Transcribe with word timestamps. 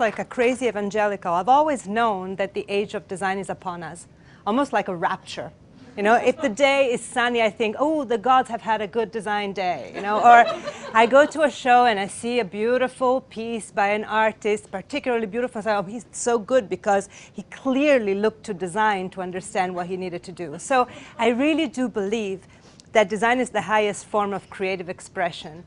like 0.00 0.18
a 0.18 0.24
crazy 0.24 0.66
evangelical, 0.66 1.32
I've 1.34 1.48
always 1.48 1.86
known 1.86 2.36
that 2.36 2.54
the 2.54 2.64
age 2.68 2.94
of 2.94 3.06
design 3.06 3.38
is 3.38 3.50
upon 3.50 3.82
us, 3.82 4.06
almost 4.46 4.72
like 4.72 4.88
a 4.88 4.96
rapture. 4.96 5.52
You 5.96 6.04
know, 6.04 6.14
if 6.14 6.40
the 6.40 6.48
day 6.48 6.92
is 6.92 7.00
sunny, 7.02 7.42
I 7.42 7.50
think, 7.50 7.76
oh, 7.78 8.04
the 8.04 8.16
gods 8.16 8.48
have 8.48 8.62
had 8.62 8.80
a 8.80 8.86
good 8.86 9.10
design 9.10 9.52
day. 9.52 9.92
You 9.94 10.00
know, 10.00 10.18
or 10.18 10.46
I 10.94 11.06
go 11.06 11.26
to 11.26 11.42
a 11.42 11.50
show 11.50 11.84
and 11.84 11.98
I 11.98 12.06
see 12.06 12.38
a 12.38 12.44
beautiful 12.44 13.20
piece 13.22 13.70
by 13.70 13.88
an 13.88 14.04
artist, 14.04 14.70
particularly 14.70 15.26
beautiful. 15.26 15.60
So 15.60 15.76
oh, 15.78 15.82
he's 15.82 16.06
so 16.12 16.38
good 16.38 16.68
because 16.68 17.08
he 17.32 17.42
clearly 17.50 18.14
looked 18.14 18.44
to 18.44 18.54
design 18.54 19.10
to 19.10 19.20
understand 19.20 19.74
what 19.74 19.88
he 19.88 19.96
needed 19.96 20.22
to 20.22 20.32
do. 20.32 20.58
So 20.58 20.86
I 21.18 21.28
really 21.28 21.66
do 21.66 21.88
believe 21.88 22.46
that 22.92 23.08
design 23.08 23.40
is 23.40 23.50
the 23.50 23.62
highest 23.62 24.06
form 24.06 24.32
of 24.32 24.48
creative 24.48 24.88
expression. 24.88 25.64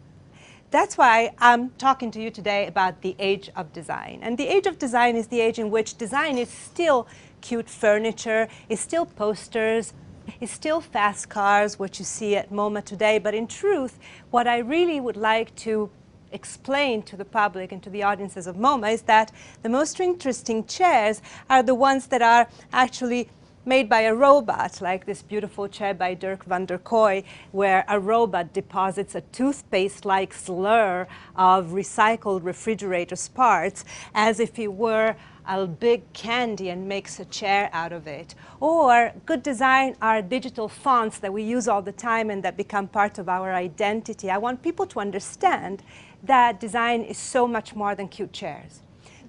That's 0.73 0.97
why 0.97 1.35
I'm 1.37 1.69
talking 1.77 2.09
to 2.09 2.19
you 2.19 2.31
today 2.31 2.65
about 2.65 3.03
the 3.03 3.15
age 3.19 3.51
of 3.55 3.71
design. 3.73 4.21
And 4.23 4.39
the 4.39 4.47
age 4.47 4.65
of 4.65 4.79
design 4.79 5.15
is 5.15 5.27
the 5.27 5.39
age 5.39 5.59
in 5.59 5.69
which 5.69 5.99
design 5.99 6.35
is 6.39 6.49
still 6.49 7.07
cute 7.41 7.69
furniture, 7.69 8.47
is 8.69 8.79
still 8.79 9.05
posters, 9.05 9.93
is 10.41 10.49
still 10.49 10.81
fast 10.81 11.29
cars, 11.29 11.77
what 11.77 11.99
you 11.99 12.05
see 12.05 12.35
at 12.35 12.49
MoMA 12.51 12.83
today. 12.83 13.19
But 13.19 13.35
in 13.35 13.45
truth, 13.45 13.99
what 14.31 14.47
I 14.47 14.57
really 14.57 14.99
would 14.99 15.15
like 15.15 15.55
to 15.57 15.91
explain 16.31 17.03
to 17.03 17.15
the 17.15 17.25
public 17.25 17.71
and 17.71 17.83
to 17.83 17.91
the 17.91 18.01
audiences 18.01 18.47
of 18.47 18.55
MoMA 18.55 18.93
is 18.93 19.03
that 19.03 19.31
the 19.61 19.69
most 19.69 19.99
interesting 19.99 20.65
chairs 20.65 21.21
are 21.51 21.61
the 21.61 21.75
ones 21.75 22.07
that 22.07 22.23
are 22.23 22.47
actually 22.71 23.29
made 23.65 23.87
by 23.87 24.01
a 24.01 24.13
robot, 24.13 24.81
like 24.81 25.05
this 25.05 25.21
beautiful 25.21 25.67
chair 25.67 25.93
by 25.93 26.13
Dirk 26.13 26.43
van 26.43 26.65
der 26.65 26.77
Kooij, 26.77 27.23
where 27.51 27.85
a 27.87 27.99
robot 27.99 28.53
deposits 28.53 29.15
a 29.15 29.21
toothpaste-like 29.21 30.33
slur 30.33 31.07
of 31.35 31.67
recycled 31.67 32.43
refrigerators 32.43 33.27
parts 33.29 33.85
as 34.13 34.39
if 34.39 34.59
it 34.59 34.73
were 34.73 35.15
a 35.45 35.67
big 35.67 36.01
candy 36.13 36.69
and 36.69 36.87
makes 36.87 37.19
a 37.19 37.25
chair 37.25 37.69
out 37.73 37.91
of 37.91 38.07
it. 38.07 38.35
Or 38.59 39.11
good 39.25 39.43
design 39.43 39.95
are 40.01 40.21
digital 40.21 40.69
fonts 40.69 41.19
that 41.19 41.33
we 41.33 41.43
use 41.43 41.67
all 41.67 41.81
the 41.81 41.91
time 41.91 42.29
and 42.29 42.43
that 42.43 42.55
become 42.55 42.87
part 42.87 43.17
of 43.17 43.27
our 43.27 43.53
identity. 43.53 44.29
I 44.29 44.37
want 44.37 44.61
people 44.61 44.85
to 44.87 44.99
understand 44.99 45.83
that 46.23 46.59
design 46.61 47.01
is 47.01 47.17
so 47.17 47.45
much 47.47 47.75
more 47.75 47.95
than 47.95 48.07
cute 48.07 48.31
chairs. 48.31 48.82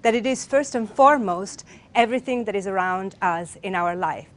That 0.05 0.13
it 0.13 0.27
is 0.27 0.45
first 0.45 0.75
and 0.75 0.87
foremost 0.87 1.65
everything 1.95 2.45
that 2.45 2.55
is 2.55 2.67
around 2.67 3.15
us 3.23 3.57
in 3.63 3.73
our 3.73 3.95
life. 3.95 4.27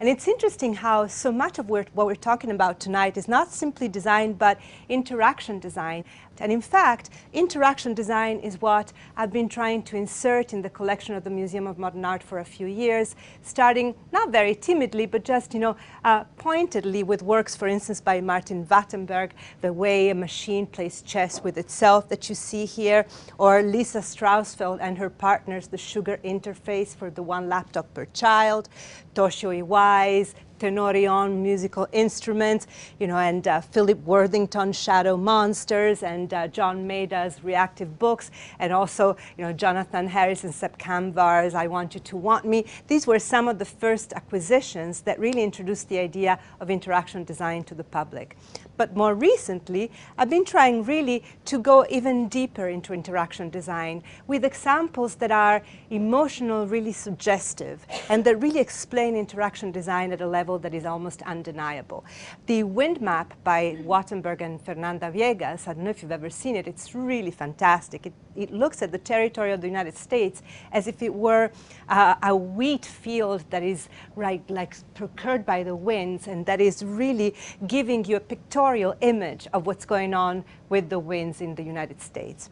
And 0.00 0.08
it's 0.08 0.26
interesting 0.26 0.72
how 0.72 1.06
so 1.06 1.30
much 1.30 1.58
of 1.58 1.68
what 1.68 1.92
we're 1.94 2.14
talking 2.14 2.50
about 2.50 2.80
tonight 2.80 3.18
is 3.18 3.28
not 3.28 3.52
simply 3.52 3.88
design, 3.88 4.32
but 4.32 4.58
interaction 4.88 5.58
design. 5.58 6.02
And 6.40 6.52
in 6.52 6.60
fact, 6.60 7.10
interaction 7.32 7.94
design 7.94 8.40
is 8.40 8.60
what 8.60 8.92
I've 9.16 9.32
been 9.32 9.48
trying 9.48 9.82
to 9.84 9.96
insert 9.96 10.52
in 10.52 10.62
the 10.62 10.70
collection 10.70 11.14
of 11.14 11.24
the 11.24 11.30
Museum 11.30 11.66
of 11.66 11.78
Modern 11.78 12.04
Art 12.04 12.22
for 12.22 12.38
a 12.38 12.44
few 12.44 12.66
years, 12.66 13.16
starting 13.42 13.94
not 14.12 14.30
very 14.30 14.54
timidly, 14.54 15.06
but 15.06 15.24
just, 15.24 15.54
you 15.54 15.60
know, 15.60 15.76
uh, 16.04 16.24
pointedly 16.36 17.02
with 17.02 17.22
works, 17.22 17.56
for 17.56 17.68
instance, 17.68 18.00
by 18.00 18.20
Martin 18.20 18.66
Wattenberg, 18.66 19.30
the 19.60 19.72
way 19.72 20.10
a 20.10 20.14
machine 20.14 20.66
plays 20.66 21.02
chess 21.02 21.42
with 21.42 21.56
itself 21.58 22.08
that 22.08 22.28
you 22.28 22.34
see 22.34 22.64
here, 22.64 23.06
or 23.38 23.62
Lisa 23.62 23.98
Strausfeld 23.98 24.78
and 24.80 24.98
her 24.98 25.10
partners, 25.10 25.68
the 25.68 25.78
sugar 25.78 26.18
interface 26.24 26.94
for 26.94 27.10
the 27.10 27.22
one 27.22 27.48
laptop 27.48 27.92
per 27.94 28.06
child, 28.06 28.68
Toshio 29.14 29.64
Iwai's 29.64 30.34
Tenori-on 30.58 31.42
musical 31.42 31.86
instruments, 31.92 32.66
you 32.98 33.06
know, 33.06 33.16
and 33.16 33.46
uh, 33.46 33.60
Philip 33.60 34.02
Worthington 34.04 34.72
Shadow 34.72 35.16
Monsters 35.16 36.02
and 36.02 36.32
uh, 36.32 36.48
John 36.48 36.86
Maeda's 36.86 37.42
reactive 37.42 37.98
books, 37.98 38.30
and 38.58 38.72
also, 38.72 39.16
you 39.36 39.44
know, 39.44 39.52
Jonathan 39.52 40.06
Harris 40.06 40.44
and 40.44 40.54
Sepp 40.54 40.78
Kamvar's 40.78 41.54
I 41.54 41.66
Want 41.66 41.94
You 41.94 42.00
to 42.00 42.16
Want 42.16 42.44
Me. 42.44 42.64
These 42.86 43.06
were 43.06 43.18
some 43.18 43.48
of 43.48 43.58
the 43.58 43.64
first 43.64 44.12
acquisitions 44.12 45.00
that 45.02 45.18
really 45.18 45.42
introduced 45.42 45.88
the 45.88 45.98
idea 45.98 46.38
of 46.60 46.70
interaction 46.70 47.24
design 47.24 47.64
to 47.64 47.74
the 47.74 47.84
public. 47.84 48.36
But 48.76 48.94
more 48.94 49.14
recently, 49.14 49.90
I've 50.18 50.28
been 50.28 50.44
trying 50.44 50.84
really 50.84 51.24
to 51.46 51.58
go 51.58 51.86
even 51.88 52.28
deeper 52.28 52.68
into 52.68 52.92
interaction 52.92 53.48
design 53.48 54.02
with 54.26 54.44
examples 54.44 55.14
that 55.16 55.30
are 55.30 55.62
emotional, 55.88 56.66
really 56.66 56.92
suggestive, 56.92 57.86
and 58.10 58.22
that 58.24 58.36
really 58.42 58.60
explain 58.60 59.16
interaction 59.16 59.72
design 59.72 60.12
at 60.12 60.20
a 60.20 60.26
level 60.26 60.45
that 60.58 60.72
is 60.72 60.84
almost 60.84 61.22
undeniable. 61.22 62.04
The 62.46 62.62
wind 62.62 63.00
map 63.00 63.34
by 63.44 63.76
Wattenberg 63.82 64.40
and 64.40 64.60
Fernanda 64.60 65.10
Viegas, 65.10 65.66
I 65.66 65.74
don't 65.74 65.84
know 65.84 65.90
if 65.90 66.02
you've 66.02 66.12
ever 66.12 66.30
seen 66.30 66.56
it, 66.56 66.66
it's 66.66 66.94
really 66.94 67.30
fantastic. 67.30 68.06
It, 68.06 68.12
it 68.36 68.52
looks 68.52 68.82
at 68.82 68.92
the 68.92 68.98
territory 68.98 69.52
of 69.52 69.60
the 69.60 69.66
United 69.66 69.96
States 69.96 70.42
as 70.72 70.86
if 70.86 71.02
it 71.02 71.12
were 71.12 71.50
uh, 71.88 72.14
a 72.22 72.34
wheat 72.34 72.86
field 72.86 73.44
that 73.50 73.62
is 73.62 73.88
right, 74.14 74.42
like 74.48 74.76
procured 74.94 75.44
by 75.44 75.62
the 75.62 75.74
winds 75.74 76.28
and 76.28 76.46
that 76.46 76.60
is 76.60 76.84
really 76.84 77.34
giving 77.66 78.04
you 78.04 78.16
a 78.16 78.20
pictorial 78.20 78.94
image 79.00 79.48
of 79.52 79.66
what's 79.66 79.84
going 79.84 80.14
on 80.14 80.44
with 80.68 80.88
the 80.88 80.98
winds 80.98 81.40
in 81.40 81.54
the 81.54 81.62
United 81.62 82.00
States. 82.00 82.50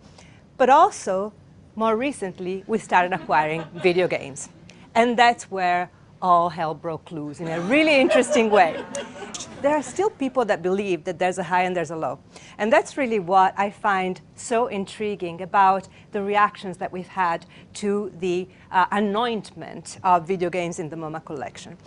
But 0.57 0.71
also, 0.71 1.33
more 1.77 1.97
recently, 1.97 2.65
we 2.67 2.79
started 2.79 3.13
acquiring 3.13 3.65
video 3.83 4.07
games. 4.07 4.49
And 4.95 5.17
that's 5.17 5.51
where 5.51 5.91
all 6.21 6.49
hell 6.49 6.75
broke 6.75 7.11
loose 7.11 7.41
in 7.41 7.49
a 7.49 7.61
really 7.61 8.01
interesting 8.01 8.51
way. 8.51 8.85
There 9.63 9.75
are 9.75 9.83
still 9.83 10.11
people 10.11 10.45
that 10.45 10.63
believe 10.63 11.05
that 11.05 11.19
there's 11.19 11.39
a 11.39 11.43
high 11.43 11.63
and 11.63 11.75
there's 11.75 11.91
a 11.91 11.97
low. 11.97 12.19
And 12.59 12.73
that's 12.73 12.97
really 12.97 13.19
what 13.19 13.55
I 13.59 13.71
find 13.71 14.21
so 14.35 14.67
intriguing 14.67 15.41
about 15.41 15.89
the 16.13 16.23
reactions 16.23 16.77
that 16.79 16.93
we've 16.93 17.09
had 17.09 17.47
to 17.75 18.13
the 18.19 18.49
uh, 18.71 18.87
anointment 18.91 19.99
of 20.05 20.27
video 20.27 20.51
games 20.51 20.79
in 20.79 20.89
the 20.91 20.97
MoMA 20.97 21.25
collection. 21.25 21.79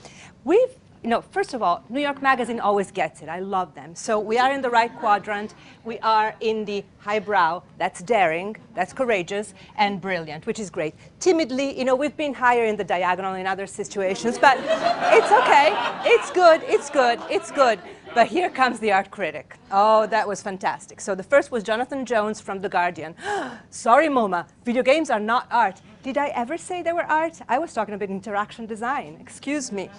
We've 0.44 0.76
you 1.07 1.12
know, 1.12 1.22
first 1.22 1.53
of 1.53 1.63
all, 1.63 1.85
New 1.88 2.01
York 2.01 2.22
Magazine 2.22 2.59
always 2.59 2.91
gets 2.91 3.22
it. 3.22 3.29
I 3.29 3.40
love 3.40 3.73
them. 3.73 3.95
So 3.95 4.19
we 4.19 4.38
are 4.38 4.51
in 4.51 4.62
the 4.62 4.69
right 4.69 4.94
quadrant. 5.00 5.56
We 5.85 6.00
are 6.00 6.35
in 6.41 6.66
the 6.66 6.84
highbrow. 7.00 7.63
That's 7.78 8.01
daring, 8.01 8.57
that's 8.75 8.91
courageous, 8.91 9.53
and 9.78 10.01
brilliant, 10.01 10.46
which 10.46 10.59
is 10.59 10.69
great. 10.69 10.96
Timidly, 11.22 11.79
you 11.79 11.85
know, 11.85 11.96
we've 11.96 12.17
been 12.17 12.34
higher 12.34 12.66
in 12.66 12.75
the 12.75 12.84
diagonal 12.84 13.35
in 13.35 13.47
other 13.47 13.67
situations, 13.67 14.38
but 14.38 14.57
it's 14.59 15.31
okay. 15.31 15.69
It's 16.03 16.29
good, 16.29 16.62
it's 16.66 16.90
good, 16.90 17.22
it's 17.29 17.51
good. 17.51 17.79
But 18.13 18.28
here 18.28 18.50
comes 18.50 18.78
the 18.79 18.91
art 18.91 19.09
critic. 19.09 19.56
Oh, 19.72 20.07
that 20.07 20.28
was 20.28 20.41
fantastic. 20.41 21.00
So 21.00 21.16
the 21.16 21.23
first 21.23 21.51
was 21.51 21.63
Jonathan 21.63 22.06
Jones 22.06 22.41
from 22.41 22.59
The 22.59 22.67
Guardian. 22.67 23.16
Sorry, 23.69 24.09
MoMA, 24.09 24.46
video 24.66 24.84
games 24.84 25.09
are 25.09 25.22
not 25.22 25.47
art. 25.51 25.81
Did 26.03 26.17
I 26.17 26.28
ever 26.29 26.57
say 26.57 26.81
they 26.81 26.91
were 26.91 27.06
art? 27.06 27.40
I 27.47 27.59
was 27.59 27.73
talking 27.73 27.94
about 27.94 28.09
interaction 28.09 28.66
design. 28.66 29.17
Excuse 29.22 29.72
me. 29.72 29.90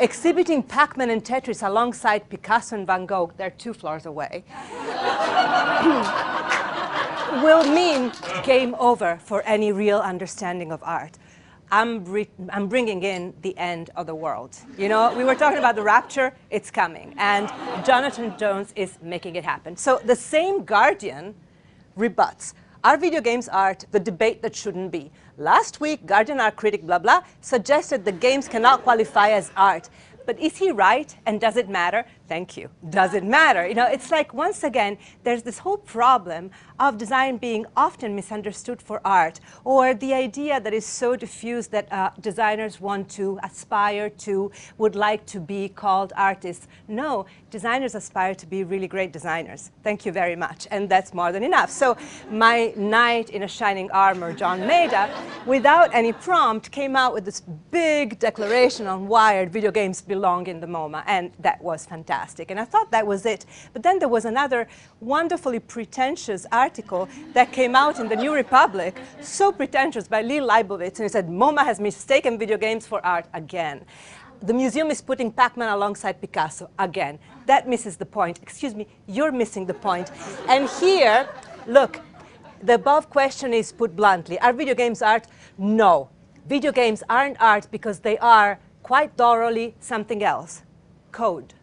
Exhibiting 0.00 0.62
Pac-Man 0.62 1.10
and 1.10 1.22
Tetris 1.22 1.66
alongside 1.66 2.30
Picasso 2.30 2.74
and 2.74 2.86
Van 2.86 3.04
Gogh, 3.04 3.30
they're 3.36 3.50
two 3.50 3.74
floors 3.74 4.06
away, 4.06 4.44
will 7.44 7.70
mean 7.70 8.10
game 8.42 8.74
over 8.78 9.20
for 9.22 9.42
any 9.42 9.72
real 9.72 9.98
understanding 9.98 10.72
of 10.72 10.82
art. 10.82 11.18
I'm, 11.70 12.26
I'm, 12.50 12.66
bringing 12.66 13.02
in 13.02 13.34
the 13.42 13.54
end 13.58 13.90
of 13.94 14.06
the 14.06 14.14
world. 14.14 14.56
You 14.78 14.88
know, 14.88 15.14
we 15.14 15.22
were 15.22 15.34
talking 15.34 15.58
about 15.58 15.76
the 15.76 15.82
rapture, 15.82 16.34
it's 16.48 16.70
coming. 16.70 17.14
And 17.18 17.50
Jonathan 17.84 18.34
Jones 18.38 18.72
is 18.76 18.96
making 19.02 19.36
it 19.36 19.44
happen. 19.44 19.76
So 19.76 20.00
the 20.02 20.16
same 20.16 20.64
Guardian 20.64 21.34
rebuts. 21.94 22.54
Are 22.82 22.96
video 22.96 23.20
games 23.20 23.50
art? 23.50 23.84
The 23.90 24.00
debate 24.00 24.40
that 24.40 24.56
shouldn't 24.56 24.90
be. 24.90 25.12
Last 25.40 25.80
week, 25.80 26.04
Guardian 26.04 26.38
art 26.38 26.56
critic 26.56 26.82
blah 26.82 26.98
blah 26.98 27.22
suggested 27.40 28.04
the 28.04 28.12
games 28.12 28.46
cannot 28.46 28.82
qualify 28.82 29.30
as 29.30 29.50
art. 29.56 29.88
But 30.26 30.38
is 30.38 30.58
he 30.58 30.70
right? 30.70 31.16
And 31.24 31.40
does 31.40 31.56
it 31.56 31.66
matter? 31.66 32.04
Thank 32.30 32.56
you. 32.56 32.70
Does 32.90 33.14
it 33.14 33.24
matter? 33.24 33.66
You 33.66 33.74
know, 33.74 33.88
it's 33.88 34.12
like 34.12 34.32
once 34.32 34.62
again, 34.62 34.98
there's 35.24 35.42
this 35.42 35.58
whole 35.58 35.78
problem 35.78 36.52
of 36.78 36.96
design 36.96 37.38
being 37.38 37.66
often 37.76 38.14
misunderstood 38.14 38.80
for 38.80 39.00
art, 39.04 39.40
or 39.64 39.94
the 39.94 40.14
idea 40.14 40.60
that 40.60 40.72
is 40.72 40.86
so 40.86 41.16
diffuse 41.16 41.66
that 41.66 41.92
uh, 41.92 42.10
designers 42.20 42.80
want 42.80 43.08
to 43.18 43.40
aspire 43.42 44.08
to, 44.26 44.52
would 44.78 44.94
like 44.94 45.26
to 45.26 45.40
be 45.40 45.70
called 45.70 46.12
artists. 46.16 46.68
No, 46.86 47.26
designers 47.50 47.96
aspire 47.96 48.36
to 48.36 48.46
be 48.46 48.62
really 48.62 48.86
great 48.86 49.12
designers. 49.12 49.72
Thank 49.82 50.06
you 50.06 50.12
very 50.12 50.36
much. 50.36 50.68
And 50.70 50.88
that's 50.88 51.12
more 51.12 51.32
than 51.32 51.42
enough. 51.42 51.68
So 51.68 51.96
my 52.30 52.72
knight 52.76 53.30
in 53.30 53.42
a 53.42 53.48
shining 53.48 53.90
armor, 53.90 54.32
John 54.32 54.60
Maeda, 54.60 55.10
without 55.46 55.92
any 55.92 56.12
prompt, 56.12 56.70
came 56.70 56.94
out 56.94 57.12
with 57.12 57.24
this 57.24 57.40
big 57.72 58.20
declaration 58.20 58.86
on 58.86 59.08
Wired, 59.08 59.52
video 59.52 59.72
games 59.72 60.00
belong 60.00 60.46
in 60.46 60.60
the 60.60 60.68
MoMA, 60.68 61.02
and 61.08 61.32
that 61.40 61.60
was 61.60 61.86
fantastic 61.86 62.19
fantastic. 62.20 62.50
And 62.50 62.60
I 62.60 62.64
thought 62.64 62.90
that 62.90 63.06
was 63.06 63.24
it. 63.26 63.46
But 63.72 63.82
then 63.82 63.98
there 63.98 64.08
was 64.08 64.24
another 64.24 64.68
wonderfully 65.00 65.60
pretentious 65.60 66.46
article 66.52 67.08
that 67.32 67.52
came 67.52 67.74
out 67.74 67.98
in 67.98 68.08
the 68.08 68.16
New 68.16 68.34
Republic, 68.34 69.00
so 69.20 69.52
pretentious 69.52 70.08
by 70.08 70.22
Lee 70.22 70.40
Leibovitz, 70.40 70.98
and 70.98 71.04
he 71.04 71.08
said, 71.08 71.28
MoMA 71.28 71.64
has 71.64 71.80
mistaken 71.80 72.38
video 72.38 72.58
games 72.58 72.86
for 72.86 73.04
art 73.04 73.26
again. 73.32 73.84
The 74.42 74.54
museum 74.54 74.90
is 74.90 75.02
putting 75.02 75.32
Pac-Man 75.32 75.68
alongside 75.68 76.20
Picasso 76.20 76.70
again. 76.78 77.18
That 77.46 77.68
misses 77.68 77.96
the 77.96 78.06
point. 78.06 78.38
Excuse 78.42 78.74
me, 78.74 78.86
you're 79.06 79.32
missing 79.32 79.66
the 79.66 79.74
point. 79.74 80.10
And 80.48 80.68
here, 80.80 81.28
look, 81.66 82.00
the 82.62 82.74
above 82.74 83.08
question 83.10 83.52
is 83.52 83.72
put 83.72 83.94
bluntly 83.96 84.38
Are 84.40 84.52
video 84.52 84.74
games 84.74 85.02
art? 85.02 85.26
No. 85.58 86.08
Video 86.46 86.72
games 86.72 87.02
aren't 87.08 87.40
art 87.40 87.68
because 87.70 88.00
they 88.00 88.18
are 88.18 88.58
quite 88.82 89.12
thoroughly 89.16 89.74
something 89.80 90.22
else 90.22 90.62
code. 91.12 91.54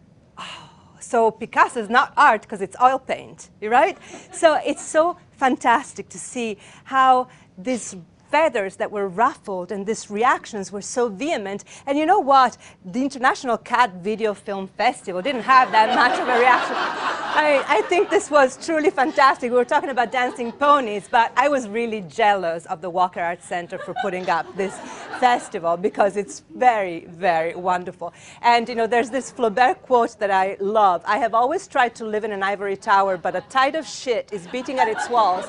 So 1.08 1.30
Picasso 1.30 1.80
is 1.80 1.88
not 1.88 2.12
art 2.18 2.42
because 2.42 2.60
it's 2.60 2.76
oil 2.82 2.98
paint, 2.98 3.48
right? 3.62 3.96
so 4.30 4.60
it's 4.62 4.84
so 4.84 5.16
fantastic 5.38 6.10
to 6.10 6.18
see 6.18 6.58
how 6.84 7.28
this 7.56 7.96
feathers 8.30 8.76
that 8.76 8.90
were 8.90 9.08
ruffled 9.08 9.72
and 9.72 9.86
these 9.86 10.10
reactions 10.10 10.70
were 10.70 10.82
so 10.82 11.08
vehement. 11.08 11.64
And 11.86 11.98
you 11.98 12.06
know 12.06 12.20
what? 12.20 12.56
The 12.84 13.02
International 13.02 13.58
Cat 13.58 13.94
Video 14.02 14.34
Film 14.34 14.68
Festival 14.68 15.22
didn't 15.22 15.42
have 15.42 15.72
that 15.72 15.94
much 15.94 16.18
of 16.18 16.28
a 16.28 16.38
reaction. 16.38 16.76
I, 16.76 17.64
I 17.68 17.82
think 17.82 18.10
this 18.10 18.30
was 18.30 18.64
truly 18.64 18.90
fantastic. 18.90 19.50
We 19.50 19.56
were 19.56 19.64
talking 19.64 19.90
about 19.90 20.10
dancing 20.10 20.50
ponies, 20.50 21.08
but 21.10 21.32
I 21.36 21.48
was 21.48 21.68
really 21.68 22.00
jealous 22.02 22.66
of 22.66 22.80
the 22.80 22.90
Walker 22.90 23.20
Arts 23.20 23.46
Center 23.46 23.78
for 23.78 23.94
putting 24.02 24.28
up 24.28 24.44
this 24.56 24.74
festival 25.20 25.76
because 25.76 26.16
it's 26.16 26.42
very, 26.54 27.06
very 27.06 27.54
wonderful. 27.54 28.12
And 28.42 28.68
you 28.68 28.74
know, 28.74 28.86
there's 28.86 29.10
this 29.10 29.30
Flaubert 29.30 29.82
quote 29.82 30.18
that 30.18 30.30
I 30.30 30.56
love. 30.60 31.02
I 31.06 31.18
have 31.18 31.34
always 31.34 31.66
tried 31.66 31.94
to 31.96 32.04
live 32.04 32.24
in 32.24 32.32
an 32.32 32.42
ivory 32.42 32.76
tower, 32.76 33.16
but 33.16 33.36
a 33.36 33.40
tide 33.42 33.74
of 33.74 33.86
shit 33.86 34.30
is 34.32 34.46
beating 34.48 34.78
at 34.78 34.88
its 34.88 35.08
walls 35.08 35.46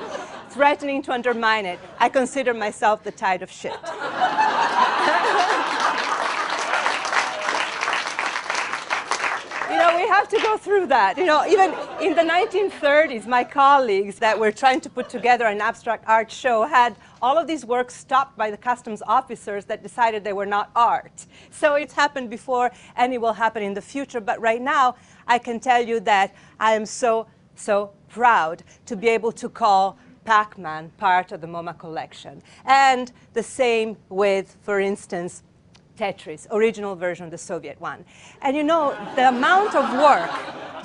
threatening 0.50 1.01
to 1.04 1.12
undermine 1.12 1.66
it, 1.66 1.80
I 2.00 2.10
consider 2.10 2.54
myself 2.54 3.04
the 3.04 3.12
tide 3.12 3.42
of 3.42 3.51
shit. 3.51 3.72
you 9.69 9.78
know, 9.78 9.96
we 9.96 10.07
have 10.07 10.28
to 10.30 10.40
go 10.42 10.57
through 10.57 10.88
that. 10.88 11.18
You 11.18 11.25
know, 11.25 11.46
even 11.48 11.74
in 12.01 12.16
the 12.16 12.24
1930s, 12.24 13.28
my 13.28 13.44
colleagues 13.44 14.18
that 14.19 14.38
were 14.38 14.51
trying 14.51 14.81
to 14.81 14.90
put 14.90 15.10
together 15.10 15.46
an 15.46 15.62
abstract 15.62 16.06
art 16.07 16.31
show 16.31 16.63
had 16.63 16.95
all 17.22 17.38
of 17.38 17.45
these 17.45 17.66
works 17.66 17.95
stopped 17.95 18.36
by 18.36 18.50
the 18.50 18.57
customs 18.57 19.04
officers 19.06 19.66
that 19.66 19.84
decided 19.84 20.24
they 20.24 20.34
were 20.34 20.45
not 20.45 20.72
art. 20.75 21.25
So 21.52 21.75
it's 21.75 21.94
happened 21.94 22.30
before 22.30 22.72
and 22.95 23.13
it 23.13 23.22
will 23.22 23.34
happen 23.34 23.62
in 23.62 23.74
the 23.74 23.81
future. 23.81 24.19
But 24.19 24.42
right 24.42 24.62
now, 24.62 24.95
I 25.28 25.38
can 25.38 25.60
tell 25.60 25.86
you 25.86 26.00
that 26.02 26.34
I 26.60 26.74
am 26.74 26.86
so, 26.86 27.28
so 27.56 27.92
proud 28.10 28.63
to 28.88 28.95
be 28.95 29.07
able 29.10 29.31
to 29.34 29.50
call 29.50 30.00
Pac-Man 30.30 30.92
part 31.00 31.31
of 31.31 31.42
the 31.42 31.48
MoMA 31.48 31.76
collection. 31.80 32.44
And 32.64 33.12
the 33.34 33.42
same 33.42 33.98
with, 34.10 34.58
for 34.62 34.80
instance, 34.80 35.42
Tetris, 35.98 36.46
original 36.52 36.96
version, 36.96 37.31
the 37.31 37.38
Soviet 37.40 37.81
one. 37.81 38.06
And 38.44 38.56
you 38.56 38.64
know, 38.64 38.96
the 39.16 39.30
amount 39.30 39.74
of 39.74 39.92
work, 39.94 40.30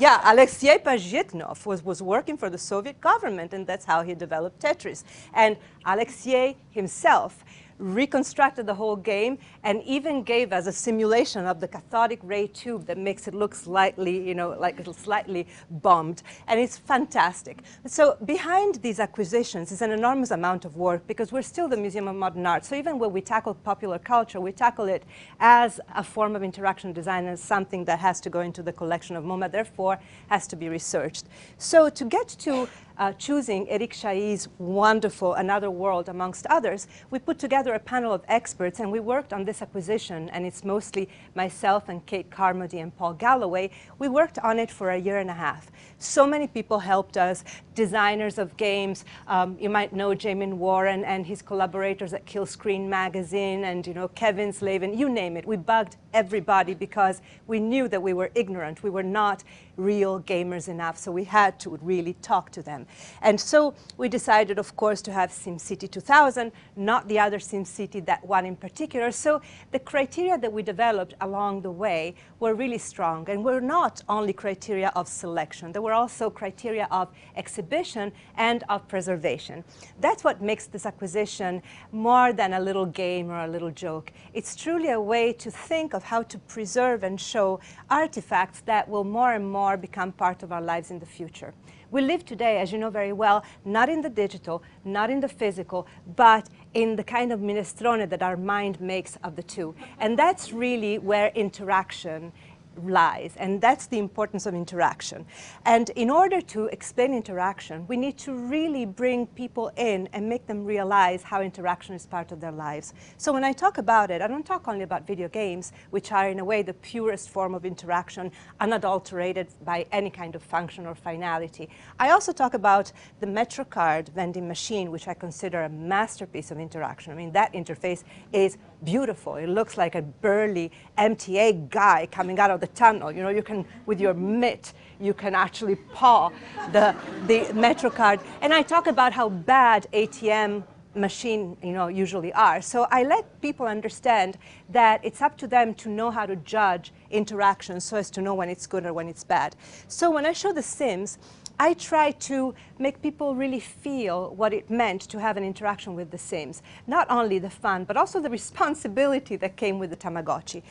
yeah, 0.00 0.23
Alexei 0.32 0.79
Pajitnov 0.79 1.67
was, 1.67 1.85
was 1.85 2.00
working 2.00 2.38
for 2.38 2.49
the 2.49 2.56
Soviet 2.56 2.99
government, 3.02 3.52
and 3.52 3.67
that's 3.67 3.85
how 3.85 4.02
he 4.02 4.14
developed 4.14 4.62
Tetris. 4.62 5.05
And 5.35 5.58
Alexei 5.85 6.56
himself 6.70 7.44
reconstructed 7.79 8.67
the 8.67 8.75
whole 8.75 8.97
game, 8.97 9.38
and 9.62 9.82
even 9.85 10.23
gave 10.23 10.53
us 10.53 10.67
a 10.67 10.73
simulation 10.73 11.47
of 11.47 11.61
the 11.61 11.69
cathodic 11.69 12.21
ray 12.23 12.47
tube 12.47 12.87
that 12.87 12.99
makes 12.99 13.26
it 13.29 13.35
look 13.35 13.55
slightly, 13.55 14.26
you 14.26 14.35
know, 14.35 14.50
like 14.50 14.79
it's 14.79 14.99
slightly 14.99 15.47
bombed. 15.71 16.23
And 16.47 16.61
it's 16.61 16.79
fantastic. 16.79 17.62
So 17.87 18.17
behind 18.25 18.76
these 18.76 19.00
acquisitions 19.00 19.73
is 19.73 19.82
an 19.82 19.91
enormous 19.91 20.31
amount 20.31 20.65
of 20.65 20.76
work 20.76 21.06
because 21.06 21.32
we're 21.32 21.43
still 21.43 21.69
the 21.69 21.76
Museum 21.76 22.09
of 22.09 22.17
Modern 22.17 22.47
Art. 22.47 22.65
So 22.65 22.76
even 22.76 22.99
when 22.99 23.12
we 23.12 23.21
tackle 23.21 23.55
popular 23.55 23.99
culture, 23.99 24.41
we 24.41 24.53
tackle 24.53 24.87
it 24.87 25.05
as 25.41 25.81
a 25.94 26.05
form 26.05 26.37
of 26.37 26.43
interaction 26.43 26.93
design 26.93 27.27
as 27.27 27.41
something 27.41 27.85
that 27.87 27.99
has 27.99 28.20
to 28.20 28.31
go 28.31 28.41
into 28.41 28.62
the 28.62 28.73
collection 28.73 29.17
of 29.17 29.25
MoMA, 29.25 29.50
therefore 29.50 29.99
has 30.29 30.47
to 30.49 30.56
be 30.56 30.69
researched. 30.69 31.27
So 31.59 31.88
to 31.88 32.05
get 32.05 32.29
to 32.29 32.69
uh, 32.99 33.12
choosing 33.12 33.69
Eric 33.69 33.93
Chahi's 33.93 34.49
wonderful 34.58 35.35
Another 35.35 35.70
World, 35.70 36.08
amongst 36.08 36.46
others, 36.46 36.87
we 37.11 37.19
put 37.19 37.38
together 37.38 37.75
a 37.75 37.79
panel 37.79 38.12
of 38.12 38.23
experts 38.29 38.81
and 38.81 38.91
we 38.91 39.00
worked 39.00 39.32
on 39.32 39.44
this 39.44 39.62
acquisition, 39.62 40.29
and 40.31 40.46
it's 40.46 40.64
mostly 40.64 41.08
myself 41.35 41.88
and 41.88 42.05
Kate 42.06 42.31
Carmody 42.31 42.81
and 42.81 42.96
Paul 42.96 43.14
Galloway. 43.14 43.70
We 43.99 44.08
worked 44.08 44.38
on 44.38 44.58
it 44.58 44.70
for 44.70 44.91
a 44.91 44.99
year 44.99 45.19
and 45.19 45.31
a 45.31 45.35
half. 45.35 45.70
So 45.99 46.26
many 46.26 46.46
people 46.46 46.79
helped 46.79 47.17
us, 47.17 47.44
designers 47.75 48.38
of 48.38 48.56
games. 48.56 49.05
Um, 49.26 49.56
you 49.61 49.70
might 49.70 49.93
know 49.93 50.11
Jamin 50.11 50.55
Warren 50.55 51.05
and 51.05 51.26
his 51.26 51.43
collaborators 51.43 52.12
at 52.12 52.26
Kill 52.26 52.46
Screen 52.46 52.88
Magazine 52.88 53.64
and 53.64 53.87
you 53.87 53.94
know 53.94 54.08
Kevin 54.08 54.52
Slavin, 54.52 54.96
you 54.96 55.08
name 55.08 55.37
it. 55.37 55.46
We 55.46 55.56
bugged 55.56 55.96
everybody 56.14 56.72
because 56.72 57.20
we 57.46 57.61
knew 57.61 57.88
that 57.88 58.00
we 58.00 58.14
were 58.14 58.31
ignorant. 58.34 58.82
We 58.82 58.90
were 58.90 59.02
not 59.02 59.44
real 59.76 60.20
gamers 60.20 60.69
enough, 60.69 60.96
so 60.96 61.11
we 61.11 61.25
had 61.25 61.58
to 61.61 61.78
really 61.82 62.14
talk 62.22 62.50
to 62.52 62.62
them. 62.62 62.87
And 63.20 63.38
so 63.40 63.75
we 63.99 64.08
decided, 64.08 64.58
of 64.58 64.76
course, 64.76 65.02
to 65.02 65.12
have 65.12 65.31
SimCity 65.31 65.90
2000, 65.90 66.52
not 66.76 67.08
the 67.08 67.19
other 67.19 67.38
SimCity, 67.38 68.06
that 68.06 68.25
one 68.25 68.46
in 68.46 68.56
particular. 68.56 69.11
So 69.11 69.43
the 69.72 69.81
criteria 69.81 70.38
that 70.38 70.52
we 70.52 70.62
developed 70.62 71.14
along 71.20 71.62
the 71.62 71.70
way 71.70 72.14
were 72.38 72.55
really 72.55 72.78
strong, 72.78 73.28
and 73.28 73.44
were 73.44 73.60
not 73.60 74.02
only 74.08 74.32
criteria 74.32 74.93
of 74.94 75.08
selection. 75.08 75.72
There 75.72 75.82
were 75.82 75.93
also 75.93 76.31
criteria 76.31 76.87
of 76.90 77.08
exhibition 77.37 78.12
and 78.37 78.62
of 78.69 78.87
preservation. 78.87 79.64
That's 80.00 80.22
what 80.22 80.40
makes 80.40 80.67
this 80.67 80.87
acquisition 80.87 81.62
more 81.90 82.32
than 82.32 82.52
a 82.52 82.60
little 82.60 82.87
game 82.87 83.31
or 83.31 83.40
a 83.40 83.49
little 83.49 83.70
joke. 83.70 84.12
It's 84.32 84.55
truly 84.55 84.90
a 84.90 85.00
way 85.00 85.32
to 85.32 85.50
think 85.50 85.94
how 86.05 86.23
to 86.23 86.39
preserve 86.39 87.03
and 87.03 87.21
show 87.21 87.61
artifacts 87.91 88.61
that 88.67 88.89
will 88.89 89.05
more 89.05 89.33
and 89.33 89.51
more 89.51 89.77
become 89.77 90.12
part 90.12 90.43
of 90.43 90.53
our 90.53 90.62
lives 90.62 90.91
in 90.91 90.99
the 90.99 91.06
future. 91.06 91.55
We 91.91 92.03
live 92.03 92.25
today, 92.25 92.59
as 92.59 92.73
you 92.73 92.79
know 92.79 92.91
very 92.91 93.12
well, 93.12 93.45
not 93.65 93.89
in 93.89 94.01
the 94.01 94.11
digital, 94.11 94.62
not 94.85 95.11
in 95.11 95.21
the 95.21 95.29
physical, 95.29 95.87
but 96.17 96.49
in 96.75 96.97
the 96.97 97.05
kind 97.05 97.31
of 97.33 97.41
minestrone 97.41 98.09
that 98.09 98.23
our 98.23 98.37
mind 98.37 98.81
makes 98.81 99.17
of 99.23 99.37
the 99.37 99.43
two. 99.45 99.75
And 100.01 100.19
that's 100.19 100.53
really 100.53 100.99
where 100.99 101.29
interaction 101.37 102.33
lies, 102.82 103.35
and 103.37 103.61
that's 103.61 103.87
the 103.87 103.99
importance 103.99 104.47
of 104.47 104.55
interaction. 104.55 105.26
And 105.65 105.91
in 105.91 106.11
order 106.11 106.41
to 106.41 106.67
explain 106.67 107.15
interaction, 107.15 107.87
we 107.87 107.97
need 107.97 108.19
to 108.19 108.35
really 108.35 108.87
bring 108.87 109.26
people 109.26 109.71
in 109.76 110.09
and 110.12 110.29
make 110.29 110.47
them 110.47 110.65
realize 110.65 111.23
how 111.23 111.43
interaction 111.43 111.94
is 111.94 112.06
part 112.06 112.32
of 112.32 112.41
their 112.41 112.53
lives. 112.53 112.94
So 113.17 113.32
when 113.32 113.44
I 113.44 113.53
talk 113.53 113.79
about 113.79 114.11
it, 114.11 114.23
I 114.23 114.26
don't 114.26 114.47
talk 114.47 114.69
only 114.69 114.82
about 114.82 115.06
video 115.06 115.29
games, 115.29 115.73
which 115.91 116.12
are 116.12 116.29
in 116.29 116.38
a 116.38 116.44
way 116.44 116.62
the 116.62 116.75
purest 116.75 117.31
form 117.31 117.55
of 117.55 117.65
interaction, 117.65 118.32
unadulterated 118.61 119.48
by 119.65 119.87
any 119.93 120.10
kind 120.10 120.34
of 120.34 120.43
function 120.43 120.87
or 120.87 120.94
finality. 120.94 121.69
I 121.98 122.10
also 122.10 122.32
talk 122.32 122.55
about 122.55 122.93
the 123.20 123.27
MetroCard 123.27 124.08
vending 124.10 124.48
machine, 124.48 124.91
which 124.91 125.08
I 125.08 125.15
consider 125.15 125.63
a 125.63 125.69
masterpiece 125.69 126.51
of 126.51 126.58
interaction. 126.58 127.13
I 127.13 127.17
mean, 127.17 127.32
that 127.32 127.53
interface 127.53 128.05
is 128.32 128.56
beautiful. 128.84 129.37
It 129.37 129.48
looks 129.48 129.79
like 129.79 129.94
a 129.94 130.03
burly 130.03 130.70
MTA 130.98 131.69
guy 131.70 132.06
coming 132.10 132.39
out 132.39 132.51
of 132.51 132.60
the 132.65 132.73
tunnel. 132.75 133.13
You 133.13 133.23
know, 133.23 133.29
you 133.29 133.43
can, 133.43 133.67
with 133.87 134.01
your 134.01 134.15
mitt, 134.15 134.73
you 135.01 135.13
can 135.13 135.35
actually 135.35 135.77
paw 135.93 136.31
the, 136.73 136.94
the 137.27 137.41
MetroCard. 137.65 138.23
And 138.41 138.55
I 138.55 138.63
talk 138.63 138.87
about 138.87 139.13
how 139.13 139.29
bad 139.29 139.87
ATM 139.93 140.65
machine 140.97 141.56
you 141.61 141.73
know 141.73 141.89
usually 141.89 142.33
are 142.35 142.63
so 142.63 142.87
i 142.93 143.03
let 143.03 143.25
people 143.41 143.67
understand 143.67 144.39
that 144.69 145.01
it's 145.03 145.21
up 145.21 145.37
to 145.37 145.49
them 145.49 145.75
to 145.75 145.89
know 145.89 146.09
how 146.09 146.25
to 146.25 146.37
judge 146.37 146.93
interactions 147.11 147.83
so 147.83 147.97
as 147.97 148.13
to 148.13 148.23
know 148.23 148.33
when 148.33 148.49
it's 148.49 148.65
good 148.65 148.87
or 148.87 148.93
when 148.93 149.09
it's 149.09 149.25
bad 149.25 149.56
so 149.89 150.09
when 150.09 150.25
i 150.25 150.33
show 150.33 150.53
the 150.53 150.63
sims 150.63 151.19
I 151.58 151.75
try 151.75 152.11
to 152.11 152.53
make 152.81 153.01
people 153.01 153.37
really 153.37 153.61
feel 153.61 154.34
what 154.34 154.53
it 154.53 154.69
meant 154.69 155.03
to 155.03 155.20
have 155.20 155.37
an 155.37 155.44
interaction 155.44 155.94
with 155.94 156.11
The 156.11 156.19
Sims. 156.19 156.63
Not 156.89 157.08
only 157.08 157.39
the 157.39 157.49
fun, 157.51 157.84
but 157.84 157.96
also 157.96 158.20
the 158.20 158.31
responsibility 158.41 159.37
that 159.37 159.56
came 159.56 159.79
with 159.79 159.91
the 159.91 159.96
Tamagotchi. 159.96 160.63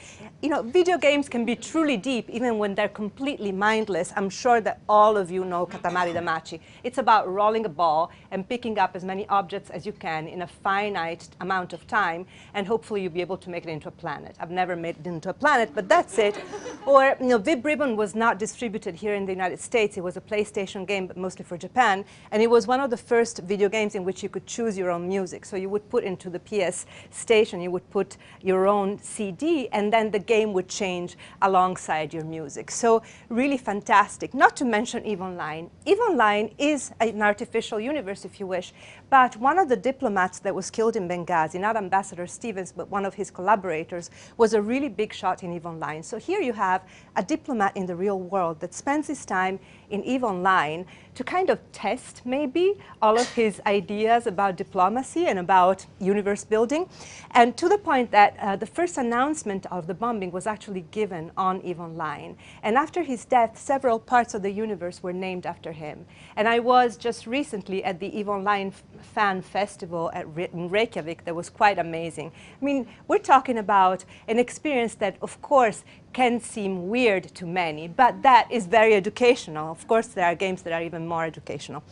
You 0.41 0.49
know, 0.49 0.61
video 0.61 0.97
games 0.97 1.29
can 1.29 1.45
be 1.45 1.55
truly 1.55 1.95
deep 1.95 2.29
even 2.29 2.57
when 2.57 2.75
they're 2.75 2.89
completely 2.89 3.53
mindless. 3.53 4.11
I'm 4.17 4.29
sure 4.29 4.59
that 4.61 4.81
all 4.89 5.15
of 5.15 5.31
you 5.31 5.45
know 5.45 5.65
Katamari 5.65 6.13
Damacy. 6.13 6.59
It's 6.83 6.97
about 6.97 7.31
rolling 7.31 7.65
a 7.65 7.69
ball 7.69 8.11
and 8.31 8.47
picking 8.47 8.77
up 8.77 8.95
as 8.95 9.05
many 9.05 9.27
objects 9.29 9.69
as 9.69 9.85
you 9.85 9.93
can 9.93 10.27
in 10.27 10.41
a 10.41 10.47
finite 10.47 11.29
amount 11.39 11.71
of 11.71 11.87
time, 11.87 12.25
and 12.53 12.67
hopefully 12.67 13.03
you'll 13.03 13.13
be 13.13 13.21
able 13.21 13.37
to 13.37 13.49
make 13.49 13.63
it 13.63 13.69
into 13.69 13.87
a 13.87 13.91
planet. 13.91 14.35
I've 14.39 14.51
never 14.51 14.75
made 14.75 14.97
it 14.97 15.07
into 15.07 15.29
a 15.29 15.33
planet, 15.33 15.71
but 15.73 15.87
that's 15.87 16.17
it. 16.17 16.35
or, 16.85 17.15
you 17.21 17.27
know, 17.27 17.39
Vib 17.39 17.63
Ribbon 17.63 17.95
was 17.95 18.15
not 18.15 18.37
distributed 18.37 18.95
here 18.95 19.13
in 19.13 19.25
the 19.25 19.31
United 19.31 19.61
States. 19.61 19.95
It 19.95 20.03
was 20.03 20.17
a 20.17 20.21
PlayStation 20.21 20.72
Game, 20.85 21.07
but 21.07 21.15
mostly 21.15 21.45
for 21.45 21.57
Japan. 21.57 22.03
And 22.31 22.41
it 22.41 22.49
was 22.49 22.65
one 22.67 22.79
of 22.79 22.89
the 22.89 22.97
first 22.97 23.39
video 23.39 23.69
games 23.69 23.95
in 23.95 24.03
which 24.03 24.23
you 24.23 24.29
could 24.29 24.45
choose 24.47 24.77
your 24.77 24.89
own 24.89 25.07
music. 25.07 25.45
So 25.45 25.55
you 25.55 25.69
would 25.69 25.87
put 25.89 26.03
into 26.03 26.29
the 26.29 26.39
PS 26.39 26.85
station, 27.11 27.61
you 27.61 27.71
would 27.71 27.87
put 27.91 28.17
your 28.41 28.67
own 28.67 28.97
CD, 28.99 29.69
and 29.71 29.93
then 29.93 30.11
the 30.11 30.19
game 30.19 30.51
would 30.53 30.67
change 30.67 31.15
alongside 31.41 32.13
your 32.13 32.25
music. 32.25 32.71
So 32.71 33.03
really 33.29 33.57
fantastic. 33.57 34.33
Not 34.33 34.55
to 34.57 34.65
mention 34.65 35.05
EVE 35.05 35.21
Online. 35.21 35.69
EVE 35.85 35.99
Online 35.99 36.49
is 36.57 36.91
an 36.99 37.21
artificial 37.21 37.79
universe, 37.79 38.25
if 38.25 38.39
you 38.39 38.47
wish, 38.47 38.73
But 39.09 39.37
one 39.37 39.59
of 39.59 39.69
the 39.69 39.75
diplomats 39.75 40.39
that 40.39 40.55
was 40.55 40.71
killed 40.71 40.95
in 40.95 41.07
Benghazi, 41.07 41.59
not 41.59 41.75
Ambassador 41.75 42.25
Stevens, 42.25 42.71
but 42.71 42.89
one 42.89 43.05
of 43.05 43.13
his 43.13 43.29
collaborators, 43.29 44.09
was 44.37 44.55
a 44.55 44.61
really 44.61 44.89
big 44.89 45.13
shot 45.13 45.43
in 45.43 45.53
EVE 45.53 45.67
Online. 45.67 46.01
So 46.01 46.17
here 46.17 46.41
you 46.41 46.53
have 46.53 46.81
a 47.15 47.21
diplomat 47.21 47.77
in 47.77 47.85
the 47.85 47.95
real 47.95 48.19
world 48.19 48.59
that 48.61 48.73
spends 48.73 49.07
his 49.07 49.23
time 49.23 49.59
in 49.91 50.03
EVE 50.03 50.23
Online 50.23 50.62
to 51.15 51.23
kind 51.23 51.49
of 51.49 51.59
test 51.71 52.21
maybe 52.25 52.73
all 53.01 53.19
of 53.19 53.29
his 53.33 53.61
ideas 53.65 54.27
about 54.27 54.55
diplomacy 54.55 55.27
and 55.27 55.39
about 55.39 55.85
universe 55.99 56.43
building. 56.43 56.89
And 57.31 57.55
to 57.57 57.69
the 57.69 57.77
point 57.77 58.11
that 58.11 58.35
uh, 58.39 58.55
the 58.55 58.65
first 58.65 58.97
announcement 58.97 59.65
of 59.67 59.87
the 59.87 59.93
bombing 59.93 60.31
was 60.31 60.47
actually 60.47 60.85
given 60.91 61.31
on 61.37 61.61
EVE 61.61 61.79
Online. 61.79 62.37
And 62.63 62.77
after 62.77 63.03
his 63.03 63.25
death, 63.25 63.57
several 63.57 63.99
parts 63.99 64.33
of 64.33 64.41
the 64.41 64.51
universe 64.51 65.03
were 65.03 65.13
named 65.13 65.45
after 65.45 65.71
him. 65.71 66.05
And 66.35 66.47
I 66.47 66.59
was 66.59 66.97
just 66.97 67.27
recently 67.27 67.83
at 67.83 67.99
the 67.99 68.07
EVE 68.19 68.29
Online 68.29 68.71
fan 69.01 69.41
festival 69.41 70.11
at 70.13 70.25
in 70.53 70.69
Reykjavik 70.69 71.25
that 71.25 71.35
was 71.35 71.49
quite 71.49 71.77
amazing. 71.79 72.31
I 72.61 72.65
mean, 72.65 72.87
we're 73.07 73.19
talking 73.19 73.57
about 73.57 74.05
an 74.27 74.39
experience 74.39 74.95
that, 74.95 75.17
of 75.21 75.41
course, 75.41 75.83
can 76.13 76.39
seem 76.39 76.89
weird 76.89 77.23
to 77.35 77.45
many, 77.45 77.87
but 77.87 78.21
that 78.21 78.51
is 78.51 78.67
very 78.67 78.93
educational. 78.93 79.71
Of 79.71 79.87
course, 79.87 80.07
there 80.07 80.25
are 80.25 80.35
games 80.35 80.61
that 80.61 80.73
are 80.73 80.81
even 80.81 81.07
more 81.07 81.25
educational. 81.25 81.83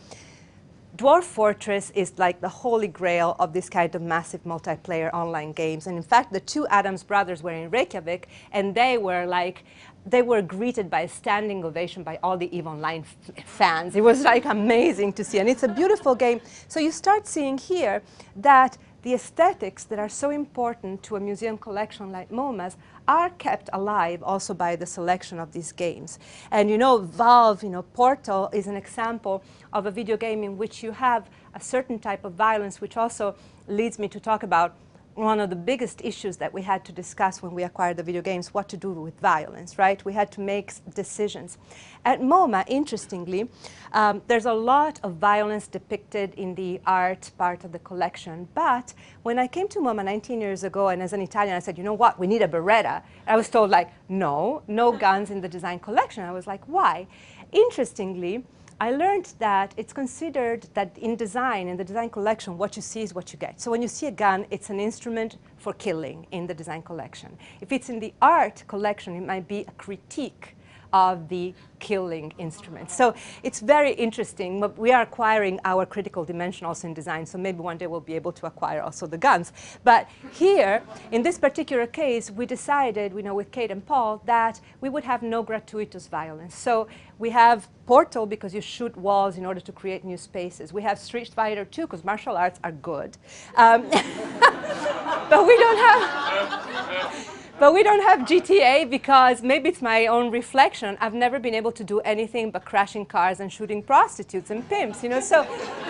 Dwarf 0.96 1.24
Fortress 1.24 1.90
is 1.94 2.12
like 2.18 2.42
the 2.42 2.48
holy 2.48 2.86
grail 2.86 3.34
of 3.38 3.54
this 3.54 3.70
kind 3.70 3.94
of 3.94 4.02
massive 4.02 4.44
multiplayer 4.44 5.12
online 5.14 5.52
games. 5.52 5.86
And 5.86 5.96
in 5.96 6.02
fact, 6.02 6.34
the 6.34 6.40
two 6.40 6.66
Adams 6.66 7.02
brothers 7.02 7.42
were 7.42 7.52
in 7.52 7.70
Reykjavik, 7.70 8.28
and 8.52 8.74
they 8.74 8.98
were 8.98 9.24
like, 9.24 9.64
they 10.04 10.20
were 10.20 10.42
greeted 10.42 10.90
by 10.90 11.02
a 11.02 11.08
standing 11.08 11.64
ovation 11.64 12.02
by 12.02 12.18
all 12.22 12.36
the 12.36 12.54
EVE 12.54 12.66
Online 12.66 13.04
fans. 13.46 13.96
It 13.96 14.02
was 14.02 14.22
like 14.22 14.44
amazing 14.44 15.14
to 15.14 15.24
see, 15.24 15.38
and 15.38 15.48
it's 15.48 15.62
a 15.62 15.68
beautiful 15.68 16.14
game. 16.14 16.40
So 16.68 16.78
you 16.78 16.92
start 16.92 17.26
seeing 17.26 17.56
here 17.56 18.02
that 18.36 18.76
the 19.02 19.14
aesthetics 19.14 19.84
that 19.84 19.98
are 19.98 20.08
so 20.08 20.30
important 20.30 21.02
to 21.02 21.16
a 21.16 21.20
museum 21.20 21.58
collection 21.58 22.12
like 22.12 22.30
MoMA's 22.30 22.76
are 23.08 23.30
kept 23.30 23.68
alive 23.72 24.22
also 24.22 24.54
by 24.54 24.76
the 24.76 24.86
selection 24.86 25.38
of 25.38 25.52
these 25.52 25.72
games. 25.72 26.18
And 26.50 26.70
you 26.70 26.78
know, 26.78 26.98
Valve, 26.98 27.62
you 27.62 27.70
know, 27.70 27.82
Portal 27.82 28.48
is 28.52 28.66
an 28.66 28.76
example 28.76 29.42
of 29.72 29.86
a 29.86 29.90
video 29.90 30.16
game 30.16 30.44
in 30.44 30.56
which 30.56 30.82
you 30.82 30.92
have 30.92 31.28
a 31.54 31.60
certain 31.60 31.98
type 31.98 32.24
of 32.24 32.34
violence, 32.34 32.80
which 32.80 32.96
also 32.96 33.34
leads 33.66 33.98
me 33.98 34.08
to 34.08 34.20
talk 34.20 34.42
about 34.42 34.76
one 35.14 35.40
of 35.40 35.50
the 35.50 35.56
biggest 35.56 36.00
issues 36.04 36.38
that 36.38 36.52
we 36.52 36.62
had 36.62 36.84
to 36.86 36.92
discuss 36.92 37.42
when 37.42 37.52
we 37.52 37.62
acquired 37.62 37.96
the 37.96 38.02
video 38.02 38.22
games, 38.22 38.54
what 38.54 38.68
to 38.70 38.76
do 38.76 38.92
with 38.92 39.18
violence, 39.20 39.78
right? 39.78 40.02
We 40.04 40.12
had 40.12 40.30
to 40.32 40.40
make 40.40 40.72
decisions. 40.94 41.58
At 42.04 42.20
MoMA, 42.20 42.64
interestingly, 42.66 43.48
um, 43.92 44.22
there's 44.26 44.46
a 44.46 44.52
lot 44.52 45.00
of 45.02 45.14
violence 45.14 45.66
depicted 45.66 46.34
in 46.34 46.54
the 46.54 46.80
art 46.86 47.30
part 47.36 47.64
of 47.64 47.72
the 47.72 47.78
collection, 47.80 48.48
but 48.54 48.94
when 49.22 49.38
I 49.38 49.46
came 49.46 49.68
to 49.68 49.78
MoMA 49.80 50.04
19 50.04 50.40
years 50.40 50.64
ago, 50.64 50.88
and 50.88 51.02
as 51.02 51.12
an 51.12 51.20
Italian, 51.20 51.56
I 51.56 51.60
said, 51.60 51.76
you 51.76 51.84
know 51.84 51.94
what, 51.94 52.18
we 52.18 52.26
need 52.26 52.42
a 52.42 52.48
Beretta. 52.48 53.02
I 53.26 53.36
was 53.36 53.48
told 53.48 53.70
like, 53.70 53.90
no, 54.08 54.62
no 54.66 54.92
guns 54.92 55.30
in 55.30 55.40
the 55.40 55.48
design 55.48 55.78
collection. 55.78 56.24
I 56.24 56.32
was 56.32 56.46
like, 56.46 56.64
why? 56.66 57.06
Interestingly, 57.52 58.44
I 58.82 58.90
learned 58.90 59.34
that 59.38 59.74
it's 59.76 59.92
considered 59.92 60.66
that 60.74 60.98
in 60.98 61.14
design, 61.14 61.68
in 61.68 61.76
the 61.76 61.84
design 61.84 62.10
collection, 62.10 62.58
what 62.58 62.74
you 62.74 62.82
see 62.82 63.02
is 63.02 63.14
what 63.14 63.32
you 63.32 63.38
get. 63.38 63.60
So 63.60 63.70
when 63.70 63.80
you 63.80 63.86
see 63.86 64.08
a 64.08 64.10
gun, 64.10 64.44
it's 64.50 64.70
an 64.70 64.80
instrument 64.80 65.36
for 65.56 65.72
killing 65.72 66.26
in 66.32 66.48
the 66.48 66.54
design 66.54 66.82
collection. 66.82 67.38
If 67.60 67.70
it's 67.70 67.88
in 67.88 68.00
the 68.00 68.12
art 68.20 68.64
collection, 68.66 69.14
it 69.14 69.24
might 69.24 69.46
be 69.46 69.60
a 69.60 69.70
critique 69.78 70.56
of 70.92 71.28
the 71.28 71.54
killing 71.82 72.32
instruments. 72.38 72.94
So 72.96 73.14
it's 73.42 73.60
very 73.60 73.92
interesting. 73.92 74.60
We 74.76 74.92
are 74.92 75.02
acquiring 75.02 75.58
our 75.64 75.84
critical 75.84 76.24
dimension 76.24 76.64
also 76.64 76.86
in 76.86 76.94
design, 76.94 77.26
so 77.26 77.38
maybe 77.38 77.58
one 77.58 77.76
day 77.76 77.88
we'll 77.88 78.00
be 78.00 78.14
able 78.14 78.32
to 78.32 78.46
acquire 78.46 78.80
also 78.80 79.06
the 79.06 79.18
guns. 79.18 79.52
But 79.82 80.08
here, 80.32 80.82
in 81.10 81.22
this 81.22 81.38
particular 81.38 81.86
case, 81.86 82.30
we 82.30 82.46
decided, 82.46 83.12
you 83.12 83.22
know, 83.22 83.34
with 83.34 83.50
Kate 83.50 83.70
and 83.70 83.84
Paul, 83.84 84.22
that 84.26 84.60
we 84.80 84.88
would 84.88 85.04
have 85.04 85.22
no 85.22 85.42
gratuitous 85.42 86.06
violence. 86.06 86.54
So 86.54 86.86
we 87.18 87.30
have 87.30 87.68
Portal 87.86 88.26
because 88.26 88.54
you 88.54 88.60
shoot 88.60 88.96
walls 88.96 89.36
in 89.36 89.44
order 89.44 89.60
to 89.60 89.72
create 89.72 90.04
new 90.04 90.16
spaces. 90.16 90.72
We 90.72 90.82
have 90.82 90.98
Street 90.98 91.28
Fighter 91.34 91.64
2 91.64 91.82
because 91.82 92.04
martial 92.04 92.36
arts 92.36 92.60
are 92.62 92.72
good. 92.72 93.16
Um, 93.56 93.82
but 93.90 95.46
we 95.46 95.56
don't 95.58 95.78
have... 95.78 97.38
But 97.58 97.74
we 97.74 97.82
don't 97.82 98.02
have 98.02 98.20
GTA 98.20 98.90
because 98.90 99.42
maybe 99.42 99.68
it's 99.68 99.82
my 99.82 100.06
own 100.06 100.30
reflection. 100.30 100.96
I've 101.00 101.14
never 101.14 101.38
been 101.38 101.54
able 101.54 101.72
to 101.72 101.84
do 101.84 102.00
anything 102.00 102.50
but 102.50 102.64
crashing 102.64 103.06
cars 103.06 103.40
and 103.40 103.52
shooting 103.52 103.82
prostitutes 103.82 104.50
and 104.50 104.68
pimps, 104.68 105.02
you 105.02 105.08
know, 105.08 105.20
so 105.20 105.42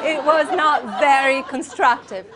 it 0.03 0.23
was 0.25 0.49
not 0.55 1.01
very 1.01 1.43
constructive 1.45 2.27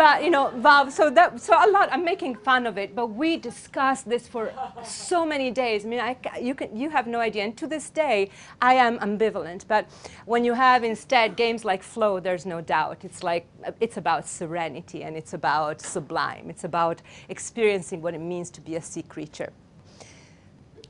but 0.00 0.24
you 0.24 0.30
know, 0.30 0.48
Valve. 0.56 0.90
So 0.94 1.10
that 1.10 1.38
so 1.38 1.52
a 1.52 1.68
lot. 1.70 1.90
I'm 1.92 2.06
making 2.06 2.34
fun 2.36 2.66
of 2.66 2.78
it, 2.78 2.94
but 2.94 3.08
we 3.08 3.36
discussed 3.36 4.08
this 4.08 4.26
for 4.26 4.50
so 4.82 5.26
many 5.26 5.50
days. 5.50 5.84
I 5.84 5.88
mean, 5.88 6.00
I, 6.00 6.16
you 6.40 6.54
can 6.54 6.74
you 6.74 6.88
have 6.88 7.06
no 7.06 7.20
idea. 7.20 7.44
And 7.44 7.54
to 7.58 7.66
this 7.66 7.90
day, 7.90 8.30
I 8.62 8.72
am 8.86 8.98
ambivalent. 9.00 9.66
But 9.68 9.90
when 10.24 10.42
you 10.42 10.54
have 10.54 10.84
instead 10.84 11.36
games 11.36 11.66
like 11.66 11.82
Flow, 11.82 12.18
there's 12.18 12.46
no 12.46 12.62
doubt. 12.62 13.04
It's 13.04 13.22
like 13.22 13.46
it's 13.78 13.98
about 13.98 14.26
serenity 14.26 15.02
and 15.02 15.18
it's 15.18 15.34
about 15.34 15.82
sublime. 15.82 16.48
It's 16.48 16.64
about 16.64 17.02
experiencing 17.28 18.00
what 18.00 18.14
it 18.14 18.22
means 18.22 18.48
to 18.52 18.62
be 18.62 18.76
a 18.76 18.80
sea 18.80 19.02
creature. 19.02 19.52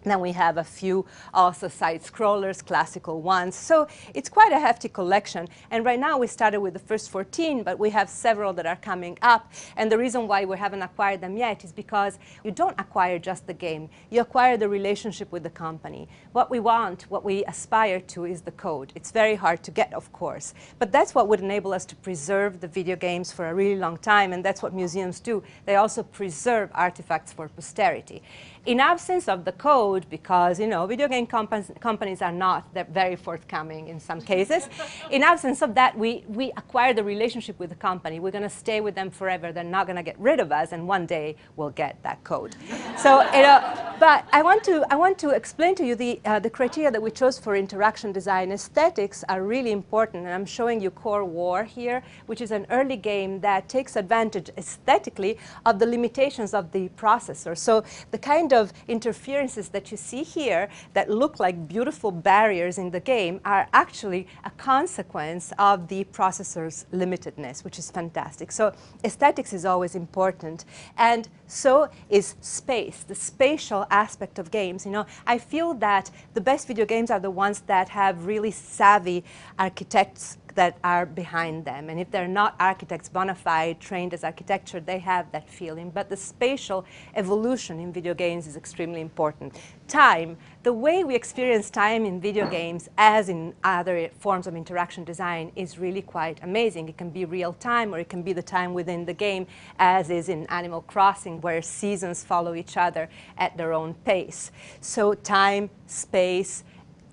Then 0.02 0.20
we 0.20 0.32
have 0.32 0.56
a 0.56 0.64
few 0.64 1.04
also 1.34 1.68
side 1.68 2.02
scrollers, 2.02 2.64
classical 2.64 3.20
ones. 3.20 3.54
So 3.54 3.86
it's 4.14 4.28
quite 4.28 4.52
a 4.52 4.58
hefty 4.58 4.88
collection. 4.88 5.48
And 5.70 5.84
right 5.84 5.98
now 5.98 6.16
we 6.18 6.26
started 6.26 6.60
with 6.60 6.72
the 6.72 6.78
first 6.80 7.10
14, 7.10 7.62
but 7.62 7.78
we 7.78 7.90
have 7.90 8.08
several 8.08 8.52
that 8.54 8.66
are 8.66 8.76
coming 8.76 9.18
up. 9.22 9.52
And 9.76 9.92
the 9.92 9.98
reason 9.98 10.26
why 10.26 10.44
we 10.44 10.56
haven't 10.56 10.82
acquired 10.82 11.20
them 11.20 11.36
yet 11.36 11.64
is 11.64 11.72
because 11.72 12.18
you 12.44 12.50
don't 12.50 12.78
acquire 12.80 13.18
just 13.18 13.46
the 13.46 13.54
game. 13.54 13.90
You 14.10 14.22
acquire 14.22 14.56
the 14.56 14.68
relationship 14.68 15.30
with 15.32 15.42
the 15.42 15.50
company. 15.50 16.08
What 16.32 16.50
we 16.50 16.60
want, 16.60 17.02
what 17.10 17.24
we 17.24 17.44
aspire 17.44 18.00
to 18.00 18.24
is 18.24 18.40
the 18.40 18.52
code. 18.52 18.92
It's 18.94 19.10
very 19.10 19.34
hard 19.34 19.62
to 19.64 19.70
get, 19.70 19.92
of 19.92 20.10
course. 20.12 20.54
But 20.78 20.92
that's 20.92 21.14
what 21.14 21.28
would 21.28 21.40
enable 21.40 21.74
us 21.74 21.84
to 21.86 21.96
preserve 21.96 22.60
the 22.60 22.68
video 22.68 22.96
games 22.96 23.32
for 23.32 23.48
a 23.48 23.54
really 23.54 23.78
long 23.78 23.98
time. 23.98 24.32
And 24.32 24.44
that's 24.44 24.62
what 24.62 24.72
museums 24.72 25.20
do. 25.20 25.42
They 25.66 25.76
also 25.76 26.02
preserve 26.02 26.70
artifacts 26.74 27.32
for 27.32 27.48
posterity 27.48 28.22
in 28.66 28.78
absence 28.78 29.28
of 29.28 29.44
the 29.44 29.52
code, 29.52 30.06
because 30.10 30.60
you 30.60 30.66
know 30.66 30.86
video 30.86 31.08
game 31.08 31.26
companies, 31.26 31.70
companies 31.80 32.20
are 32.20 32.32
not 32.32 32.68
very 32.92 33.16
forthcoming 33.16 33.88
in 33.88 33.98
some 33.98 34.20
cases, 34.20 34.68
in 35.10 35.22
absence 35.22 35.62
of 35.62 35.74
that, 35.74 35.96
we, 35.96 36.24
we 36.28 36.50
acquire 36.56 36.92
the 36.92 37.02
relationship 37.02 37.58
with 37.58 37.70
the 37.70 37.76
company. 37.76 38.20
We're 38.20 38.30
going 38.30 38.42
to 38.42 38.50
stay 38.50 38.80
with 38.80 38.94
them 38.94 39.10
forever. 39.10 39.52
They're 39.52 39.64
not 39.64 39.86
going 39.86 39.96
to 39.96 40.02
get 40.02 40.18
rid 40.18 40.40
of 40.40 40.52
us, 40.52 40.72
and 40.72 40.86
one 40.86 41.06
day 41.06 41.36
we'll 41.56 41.70
get 41.70 42.02
that 42.02 42.22
code. 42.24 42.54
so, 42.98 43.22
you 43.32 43.42
know, 43.42 43.96
but 43.98 44.26
I 44.32 44.42
want 44.42 44.64
to 44.64 44.84
I 44.90 44.96
want 44.96 45.18
to 45.18 45.30
explain 45.30 45.74
to 45.76 45.84
you 45.84 45.94
the 45.94 46.20
uh, 46.24 46.38
the 46.38 46.50
criteria 46.50 46.90
that 46.90 47.02
we 47.02 47.10
chose 47.10 47.38
for 47.38 47.56
interaction 47.56 48.12
design. 48.12 48.52
Aesthetics 48.52 49.24
are 49.28 49.42
really 49.42 49.72
important, 49.72 50.24
and 50.24 50.34
I'm 50.34 50.46
showing 50.46 50.80
you 50.80 50.90
Core 50.90 51.24
War 51.24 51.64
here, 51.64 52.02
which 52.26 52.40
is 52.40 52.50
an 52.50 52.66
early 52.70 52.96
game 52.96 53.40
that 53.40 53.68
takes 53.68 53.96
advantage 53.96 54.50
aesthetically 54.56 55.38
of 55.64 55.78
the 55.78 55.86
limitations 55.86 56.54
of 56.54 56.72
the 56.72 56.88
processor. 56.90 57.56
So 57.56 57.84
the 58.10 58.18
kind 58.18 58.49
kind 58.50 58.62
of 58.62 58.72
interferences 58.88 59.68
that 59.68 59.90
you 59.90 59.96
see 59.96 60.22
here 60.22 60.68
that 60.94 61.08
look 61.08 61.38
like 61.38 61.68
beautiful 61.68 62.10
barriers 62.10 62.78
in 62.78 62.90
the 62.90 63.00
game 63.00 63.40
are 63.44 63.68
actually 63.72 64.26
a 64.44 64.50
consequence 64.50 65.52
of 65.58 65.88
the 65.88 66.04
processor's 66.04 66.86
limitedness, 66.92 67.64
which 67.64 67.78
is 67.78 67.90
fantastic. 67.90 68.50
So 68.50 68.72
aesthetics 69.04 69.52
is 69.52 69.64
always 69.64 69.94
important. 69.94 70.64
And 70.96 71.28
so 71.46 71.88
is 72.08 72.34
space, 72.40 73.04
the 73.06 73.14
spatial 73.14 73.86
aspect 73.90 74.38
of 74.38 74.50
games. 74.50 74.84
You 74.84 74.92
know, 74.92 75.06
I 75.26 75.38
feel 75.38 75.74
that 75.74 76.10
the 76.34 76.40
best 76.40 76.66
video 76.66 76.86
games 76.86 77.10
are 77.10 77.20
the 77.20 77.30
ones 77.30 77.60
that 77.66 77.88
have 77.90 78.26
really 78.26 78.50
savvy 78.50 79.24
architects 79.58 80.38
that 80.60 80.76
are 80.84 81.06
behind 81.06 81.64
them. 81.64 81.88
And 81.88 81.98
if 81.98 82.10
they're 82.10 82.28
not 82.28 82.54
architects 82.60 83.08
bona 83.08 83.34
fide, 83.34 83.80
trained 83.80 84.12
as 84.12 84.22
architecture, 84.22 84.78
they 84.78 84.98
have 84.98 85.32
that 85.32 85.48
feeling. 85.48 85.88
But 85.88 86.10
the 86.10 86.18
spatial 86.18 86.84
evolution 87.14 87.80
in 87.80 87.94
video 87.94 88.12
games 88.12 88.46
is 88.46 88.56
extremely 88.56 89.00
important. 89.00 89.58
Time, 89.88 90.36
the 90.62 90.74
way 90.74 91.02
we 91.02 91.14
experience 91.14 91.70
time 91.70 92.04
in 92.04 92.20
video 92.20 92.46
games, 92.46 92.90
as 92.98 93.30
in 93.30 93.54
other 93.64 94.10
forms 94.18 94.46
of 94.46 94.54
interaction 94.54 95.02
design, 95.02 95.50
is 95.56 95.78
really 95.78 96.02
quite 96.02 96.38
amazing. 96.42 96.90
It 96.90 96.98
can 96.98 97.08
be 97.08 97.24
real 97.24 97.54
time, 97.54 97.94
or 97.94 97.98
it 97.98 98.10
can 98.10 98.22
be 98.22 98.34
the 98.34 98.42
time 98.42 98.74
within 98.74 99.06
the 99.06 99.14
game, 99.14 99.46
as 99.78 100.10
is 100.10 100.28
in 100.28 100.44
Animal 100.48 100.82
Crossing, 100.82 101.40
where 101.40 101.62
seasons 101.62 102.22
follow 102.22 102.52
each 102.54 102.76
other 102.76 103.08
at 103.38 103.56
their 103.56 103.72
own 103.72 103.94
pace. 104.04 104.50
So 104.82 105.14
time, 105.14 105.70
space, 105.86 106.64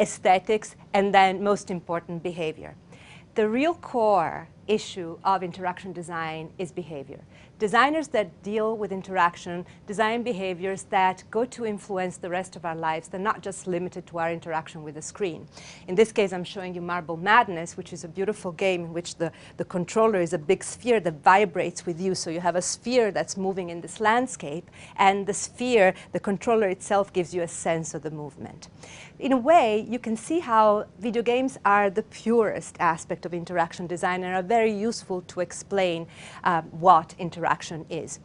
aesthetics, 0.02 0.76
and 0.94 1.14
then 1.14 1.42
most 1.42 1.72
important, 1.72 2.22
behavior 2.22 2.76
the 3.38 3.48
real 3.48 3.76
core 3.76 4.50
issue 4.68 5.18
of 5.24 5.44
interaction 5.44 5.94
design 5.94 6.52
is 6.58 6.72
behavior. 6.72 7.20
Designers 7.60 8.10
that 8.10 8.44
deal 8.44 8.78
with 8.78 8.92
interaction 8.92 9.66
design 9.88 10.22
behaviors 10.22 10.84
that 10.84 11.24
go 11.32 11.44
to 11.46 11.66
influence 11.66 12.18
the 12.18 12.30
rest 12.30 12.56
of 12.56 12.66
our 12.66 12.76
lives. 12.76 13.08
They're 13.08 13.20
not 13.20 13.42
just 13.42 13.66
limited 13.66 14.06
to 14.08 14.20
our 14.20 14.32
interaction 14.32 14.84
with 14.84 14.96
the 14.96 15.02
screen. 15.02 15.48
In 15.88 15.96
this 15.96 16.12
case, 16.12 16.34
I'm 16.34 16.44
showing 16.44 16.76
you 16.76 16.82
Marble 16.82 17.18
Madness, 17.18 17.76
which 17.76 17.94
is 17.94 18.04
a 18.04 18.08
beautiful 18.08 18.52
game 18.52 18.86
in 18.86 18.94
which 18.94 19.16
the, 19.16 19.32
the 19.58 19.66
controller 19.66 20.22
is 20.22 20.34
a 20.34 20.38
big 20.38 20.64
sphere 20.64 21.00
that 21.00 21.24
vibrates 21.24 21.86
with 21.86 22.00
you. 22.00 22.14
So 22.14 22.30
you 22.30 22.42
have 22.42 22.56
a 22.56 22.62
sphere 22.62 23.12
that's 23.12 23.38
moving 23.38 23.70
in 23.70 23.82
this 23.82 24.00
landscape, 24.00 24.70
and 24.96 25.26
the 25.26 25.34
sphere, 25.34 25.94
the 26.12 26.20
controller 26.20 26.68
itself, 26.68 27.12
gives 27.12 27.34
you 27.34 27.42
a 27.42 27.48
sense 27.48 27.94
of 27.94 28.04
the 28.04 28.12
movement. 28.12 28.68
In 29.20 29.32
a 29.32 29.38
way, 29.38 29.86
you 29.90 29.98
can 29.98 30.16
see 30.16 30.40
how 30.40 30.86
video 31.00 31.24
games 31.24 31.58
are 31.66 31.90
the 31.90 32.04
purest 32.04 32.76
aspect 32.80 33.26
of 33.26 33.34
interaction 33.34 33.88
design 33.88 34.24
and 34.24 34.36
are 34.36 34.44
very 34.44 34.57
useful 34.66 35.22
to 35.24 35.42
explain 35.42 36.08
uh, 36.44 36.62
what 36.64 37.14
interaction 37.20 37.86
is. 37.90 38.20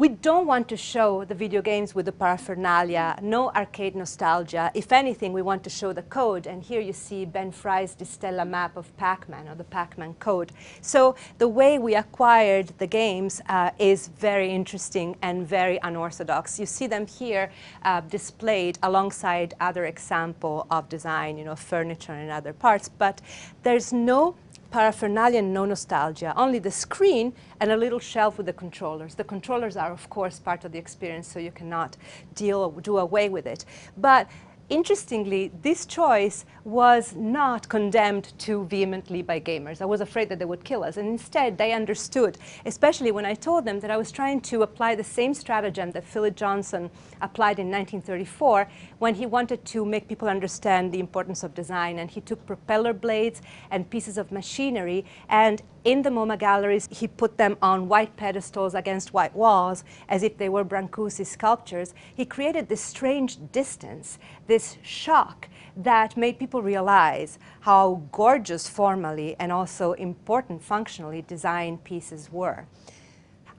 We 0.00 0.08
don't 0.08 0.46
want 0.46 0.66
to 0.70 0.78
show 0.78 1.26
the 1.26 1.34
video 1.34 1.60
games 1.60 1.94
with 1.94 2.06
the 2.06 2.12
paraphernalia, 2.12 3.18
no 3.20 3.50
arcade 3.50 3.94
nostalgia. 3.94 4.70
If 4.72 4.92
anything, 4.92 5.34
we 5.34 5.42
want 5.42 5.62
to 5.64 5.68
show 5.68 5.92
the 5.92 6.00
code. 6.00 6.46
And 6.46 6.62
here 6.62 6.80
you 6.80 6.94
see 6.94 7.26
Ben 7.26 7.52
Fry's 7.52 7.94
Distella 7.94 8.48
map 8.48 8.78
of 8.78 8.96
Pac-Man, 8.96 9.46
or 9.46 9.54
the 9.56 9.64
Pac-Man 9.64 10.14
code. 10.14 10.52
So 10.80 11.16
the 11.36 11.48
way 11.48 11.78
we 11.78 11.96
acquired 11.96 12.72
the 12.78 12.86
games 12.86 13.42
uh, 13.50 13.72
is 13.78 14.08
very 14.08 14.50
interesting 14.50 15.16
and 15.20 15.46
very 15.46 15.78
unorthodox. 15.82 16.58
You 16.58 16.64
see 16.64 16.86
them 16.86 17.06
here 17.06 17.52
uh, 17.82 18.00
displayed 18.00 18.78
alongside 18.82 19.52
other 19.60 19.84
example 19.84 20.66
of 20.70 20.88
design, 20.88 21.36
you 21.36 21.44
know, 21.44 21.56
furniture 21.56 22.12
and 22.14 22.30
other 22.30 22.54
parts. 22.54 22.88
But 22.88 23.20
there's 23.64 23.92
no 23.92 24.34
paraphernalia, 24.70 25.38
and 25.40 25.52
no 25.52 25.64
nostalgia, 25.64 26.32
only 26.36 26.58
the 26.58 26.70
screen 26.70 27.32
and 27.60 27.70
a 27.70 27.76
little 27.76 27.98
shelf 27.98 28.36
with 28.36 28.46
the 28.46 28.52
controllers. 28.52 29.14
The 29.14 29.24
controllers 29.24 29.76
are, 29.76 29.92
of 29.92 30.08
course, 30.10 30.38
part 30.38 30.64
of 30.64 30.72
the 30.72 30.78
experience, 30.78 31.26
so 31.28 31.38
you 31.38 31.52
cannot 31.52 31.96
deal 32.34 32.70
do 32.70 32.98
away 32.98 33.28
with 33.28 33.46
it. 33.46 33.64
But 33.96 34.28
Interestingly, 34.70 35.50
this 35.62 35.84
choice 35.84 36.44
was 36.62 37.16
not 37.16 37.68
condemned 37.68 38.32
too 38.38 38.66
vehemently 38.66 39.20
by 39.20 39.40
gamers. 39.40 39.82
I 39.82 39.84
was 39.84 40.00
afraid 40.00 40.28
that 40.28 40.38
they 40.38 40.44
would 40.44 40.62
kill 40.62 40.84
us. 40.84 40.96
And 40.96 41.08
instead, 41.08 41.58
they 41.58 41.72
understood, 41.72 42.38
especially 42.64 43.10
when 43.10 43.26
I 43.26 43.34
told 43.34 43.64
them 43.64 43.80
that 43.80 43.90
I 43.90 43.96
was 43.96 44.12
trying 44.12 44.40
to 44.42 44.62
apply 44.62 44.94
the 44.94 45.02
same 45.02 45.34
stratagem 45.34 45.90
that 45.90 46.04
Philip 46.04 46.36
Johnson 46.36 46.88
applied 47.20 47.58
in 47.58 47.66
1934 47.66 48.68
when 49.00 49.16
he 49.16 49.26
wanted 49.26 49.64
to 49.64 49.84
make 49.84 50.06
people 50.06 50.28
understand 50.28 50.92
the 50.92 51.00
importance 51.00 51.42
of 51.42 51.52
design. 51.52 51.98
And 51.98 52.08
he 52.08 52.20
took 52.20 52.46
propeller 52.46 52.92
blades 52.92 53.42
and 53.72 53.90
pieces 53.90 54.18
of 54.18 54.30
machinery 54.30 55.04
and 55.28 55.62
in 55.84 56.02
the 56.02 56.10
MoMA 56.10 56.38
galleries, 56.38 56.88
he 56.90 57.06
put 57.08 57.38
them 57.38 57.56
on 57.62 57.88
white 57.88 58.16
pedestals 58.16 58.74
against 58.74 59.14
white 59.14 59.34
walls 59.34 59.84
as 60.08 60.22
if 60.22 60.36
they 60.36 60.48
were 60.48 60.64
Brancusi 60.64 61.26
sculptures. 61.26 61.94
He 62.14 62.24
created 62.24 62.68
this 62.68 62.80
strange 62.80 63.38
distance, 63.52 64.18
this 64.46 64.76
shock 64.82 65.48
that 65.76 66.16
made 66.16 66.38
people 66.38 66.62
realize 66.62 67.38
how 67.60 68.02
gorgeous 68.12 68.68
formally 68.68 69.36
and 69.38 69.50
also 69.50 69.92
important 69.92 70.62
functionally 70.62 71.22
designed 71.22 71.84
pieces 71.84 72.30
were. 72.30 72.66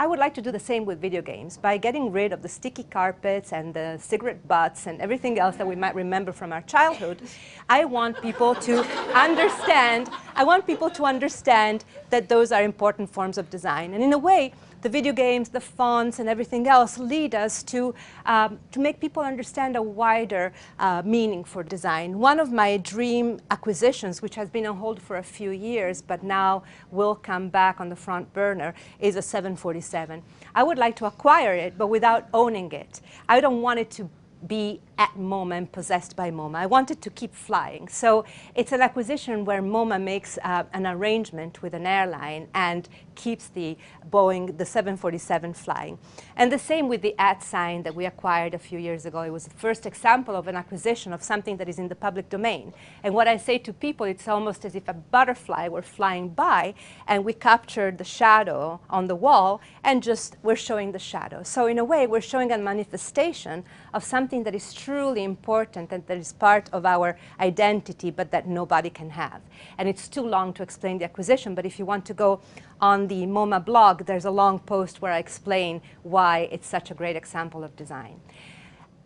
I 0.02 0.08
would 0.08 0.18
like 0.18 0.34
to 0.34 0.42
do 0.42 0.52
the 0.52 0.60
same 0.60 0.86
with 0.86 1.00
video 1.00 1.22
games 1.22 1.58
by 1.58 1.78
getting 1.78 2.12
rid 2.12 2.34
of 2.34 2.42
the 2.42 2.50
sticky 2.50 2.86
carpets 2.86 3.54
and 3.54 3.72
the 3.72 4.00
cigarette 4.00 4.48
butts 4.48 4.88
and 4.88 5.00
everything 5.00 5.38
else 5.38 5.58
that 5.58 5.68
we 5.68 5.76
might 5.76 5.94
remember 5.94 6.32
from 6.32 6.52
our 6.52 6.64
childhood. 6.64 7.22
I 7.70 7.86
want 7.86 8.20
people 8.20 8.56
to 8.56 8.80
understand, 9.14 10.10
I 10.36 10.44
want 10.44 10.66
people 10.66 10.90
to 10.90 11.04
understand 11.06 11.86
that 12.10 12.30
those 12.30 12.52
are 12.52 12.64
important 12.64 13.14
forms 13.14 13.38
of 13.38 13.52
design. 13.52 13.94
And 13.94 14.04
in 14.04 14.12
a 14.12 14.18
way, 14.18 14.54
the 14.82 14.90
video 14.90 15.14
games, 15.14 15.50
the 15.50 15.62
fonts, 15.62 16.20
and 16.20 16.28
everything 16.28 16.68
else 16.68 16.98
lead 16.98 17.36
us 17.36 17.64
to, 17.64 17.94
um, 18.26 18.60
to 18.72 18.80
make 18.80 19.00
people 19.00 19.24
understand 19.24 19.76
a 19.76 19.82
wider 19.82 20.52
uh, 20.80 21.02
meaning 21.06 21.44
for 21.44 21.64
design. 21.64 22.18
One 22.20 22.40
of 22.40 22.52
my 22.52 22.78
dream 22.78 23.40
acquisitions, 23.52 24.22
which 24.22 24.36
has 24.36 24.50
been 24.50 24.66
on 24.66 24.78
hold 24.78 25.02
for 25.02 25.18
a 25.18 25.24
few 25.24 25.52
years, 25.52 26.02
but 26.02 26.24
now 26.24 26.64
will 26.90 27.16
come 27.16 27.50
back 27.50 27.80
on 27.80 27.90
the 27.90 27.96
front 27.96 28.34
burner, 28.34 28.74
is 29.00 29.16
a 29.16 29.22
747. 29.22 30.24
I 30.56 30.64
would 30.64 30.78
like 30.78 30.96
to 30.98 31.06
acquire 31.06 31.54
it, 31.54 31.78
but 31.78 31.88
without 31.88 32.28
owning 32.34 32.72
it. 32.72 33.02
I 33.30 33.40
don't 33.42 33.62
want 33.62 33.80
it 33.80 33.92
to 33.92 34.10
be 34.48 34.82
at 35.02 35.18
MoMA 35.18 35.58
and 35.58 35.72
possessed 35.72 36.16
by 36.16 36.30
MoMA. 36.30 36.58
I 36.58 36.68
wanted 36.68 37.02
to 37.02 37.10
keep 37.10 37.34
flying. 37.34 37.88
So 37.88 38.24
it's 38.54 38.72
an 38.72 38.82
acquisition 38.82 39.46
where 39.46 39.64
MoMA 39.64 40.00
makes 40.00 40.38
uh, 40.44 40.64
an 40.74 40.86
arrangement 40.86 41.64
with 41.64 41.74
an 41.74 41.88
airline 41.88 42.48
and 42.54 42.88
keeps 43.16 43.48
the 43.48 43.78
Boeing, 44.12 44.58
the 44.58 44.66
747 44.66 45.54
flying. 45.56 45.98
And 46.36 46.52
the 46.52 46.60
same 46.60 46.88
with 46.88 47.02
the 47.02 47.16
at 47.18 47.42
sign 47.42 47.82
that 47.84 47.96
we 47.96 48.06
acquired 48.06 48.54
a 48.54 48.60
few 48.60 48.78
years 48.78 49.06
ago. 49.06 49.22
It 49.22 49.32
was 49.32 49.46
the 49.46 49.58
first 49.68 49.88
example 49.88 50.36
of 50.36 50.48
an 50.48 50.56
acquisition 50.56 51.14
of 51.14 51.24
something 51.24 51.58
that 51.58 51.68
is 51.68 51.80
in 51.80 51.88
the 51.88 51.96
public 51.96 52.30
domain. 52.30 52.74
And 53.04 53.16
what 53.16 53.28
I 53.28 53.38
say 53.38 53.58
to 53.60 53.74
people, 53.74 54.06
it's 54.06 54.28
almost 54.28 54.66
as 54.66 54.76
if 54.76 54.88
a 54.88 54.94
butterfly 54.94 55.68
were 55.68 55.82
flying 55.82 56.30
by 56.30 56.76
and 57.08 57.26
we 57.26 57.34
captured 57.34 57.98
the 57.98 58.04
shadow 58.04 58.80
on 58.90 59.08
the 59.08 59.16
wall 59.16 59.62
and 59.84 60.04
just 60.04 60.38
we're 60.44 60.56
showing 60.56 60.92
the 60.92 61.00
shadow. 61.00 61.42
So 61.42 61.66
in 61.66 61.80
a 61.80 61.84
way, 61.84 62.06
we're 62.06 62.22
showing 62.22 62.52
a 62.52 62.58
manifestation 62.58 63.64
of 63.94 64.04
something 64.04 64.44
that 64.44 64.56
is 64.56 64.74
truly 64.92 65.24
important 65.24 65.94
and 65.94 66.06
that 66.06 66.18
is 66.18 66.34
part 66.34 66.70
of 66.74 66.86
our 66.86 67.18
identity, 67.40 68.12
but 68.12 68.30
that 68.32 68.46
nobody 68.46 68.90
can 68.90 69.10
have. 69.10 69.42
And 69.78 69.88
it's 69.88 70.10
too 70.10 70.22
long 70.22 70.52
to 70.54 70.64
explain 70.64 70.98
the 70.98 71.06
acquisition, 71.06 71.56
but 71.56 71.66
if 71.66 71.80
you 71.80 71.86
want 71.86 72.06
to 72.08 72.14
go 72.14 72.42
on 72.82 73.08
the 73.08 73.26
MoMA 73.26 73.64
blog, 73.64 74.06
there's 74.06 74.26
a 74.26 74.32
long 74.32 74.60
post 74.60 75.02
where 75.02 75.14
I 75.14 75.20
explain 75.20 75.82
why 76.04 76.50
it's 76.52 76.68
such 76.68 76.92
a 76.92 76.94
great 76.94 77.16
example 77.16 77.64
of 77.64 77.74
design. 77.78 78.20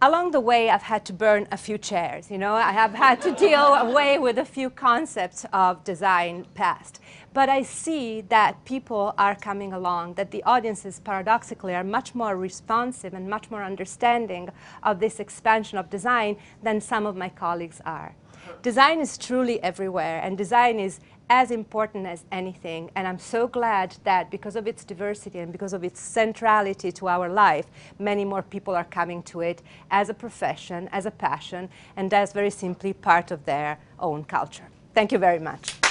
Along 0.05 0.29
the 0.29 0.39
way, 0.39 0.69
I've 0.69 0.83
had 0.83 1.03
to 1.05 1.13
burn 1.13 1.47
a 1.51 1.57
few 1.57 1.79
chairs. 1.79 2.29
You 2.29 2.37
know, 2.37 2.53
I 2.53 2.73
have 2.73 2.93
had 2.93 3.23
to 3.23 3.31
deal 3.31 3.73
away 3.73 4.19
with 4.19 4.37
a 4.37 4.45
few 4.45 4.69
concepts 4.69 5.47
of 5.51 5.83
design 5.83 6.45
past. 6.53 6.99
But 7.33 7.49
I 7.49 7.63
see 7.63 8.21
that 8.29 8.63
people 8.65 9.15
are 9.17 9.33
coming 9.33 9.73
along, 9.73 10.13
that 10.13 10.29
the 10.29 10.43
audiences 10.43 10.99
paradoxically 10.99 11.73
are 11.73 11.83
much 11.83 12.13
more 12.13 12.37
responsive 12.37 13.15
and 13.15 13.27
much 13.27 13.49
more 13.49 13.63
understanding 13.63 14.49
of 14.83 14.99
this 14.99 15.19
expansion 15.19 15.79
of 15.79 15.89
design 15.89 16.37
than 16.61 16.81
some 16.81 17.07
of 17.07 17.15
my 17.15 17.29
colleagues 17.29 17.81
are. 17.83 18.13
Design 18.61 18.99
is 18.99 19.17
truly 19.17 19.61
everywhere, 19.63 20.21
and 20.23 20.37
design 20.37 20.79
is 20.79 20.99
as 21.29 21.51
important 21.51 22.05
as 22.05 22.23
anything. 22.31 22.91
And 22.95 23.07
I'm 23.07 23.19
so 23.19 23.47
glad 23.47 23.95
that 24.03 24.29
because 24.29 24.55
of 24.55 24.67
its 24.67 24.83
diversity 24.83 25.39
and 25.39 25.51
because 25.51 25.73
of 25.73 25.83
its 25.83 25.99
centrality 25.99 26.91
to 26.93 27.07
our 27.07 27.29
life, 27.29 27.67
many 27.99 28.25
more 28.25 28.41
people 28.41 28.75
are 28.75 28.83
coming 28.83 29.23
to 29.23 29.41
it 29.41 29.61
as 29.91 30.09
a 30.09 30.13
profession, 30.13 30.87
as 30.91 31.05
a 31.05 31.11
passion, 31.11 31.69
and 31.95 32.13
as 32.13 32.33
very 32.33 32.51
simply 32.51 32.93
part 32.93 33.31
of 33.31 33.45
their 33.45 33.79
own 33.99 34.23
culture. 34.23 34.67
Thank 34.93 35.11
you 35.11 35.17
very 35.17 35.39
much. 35.39 35.84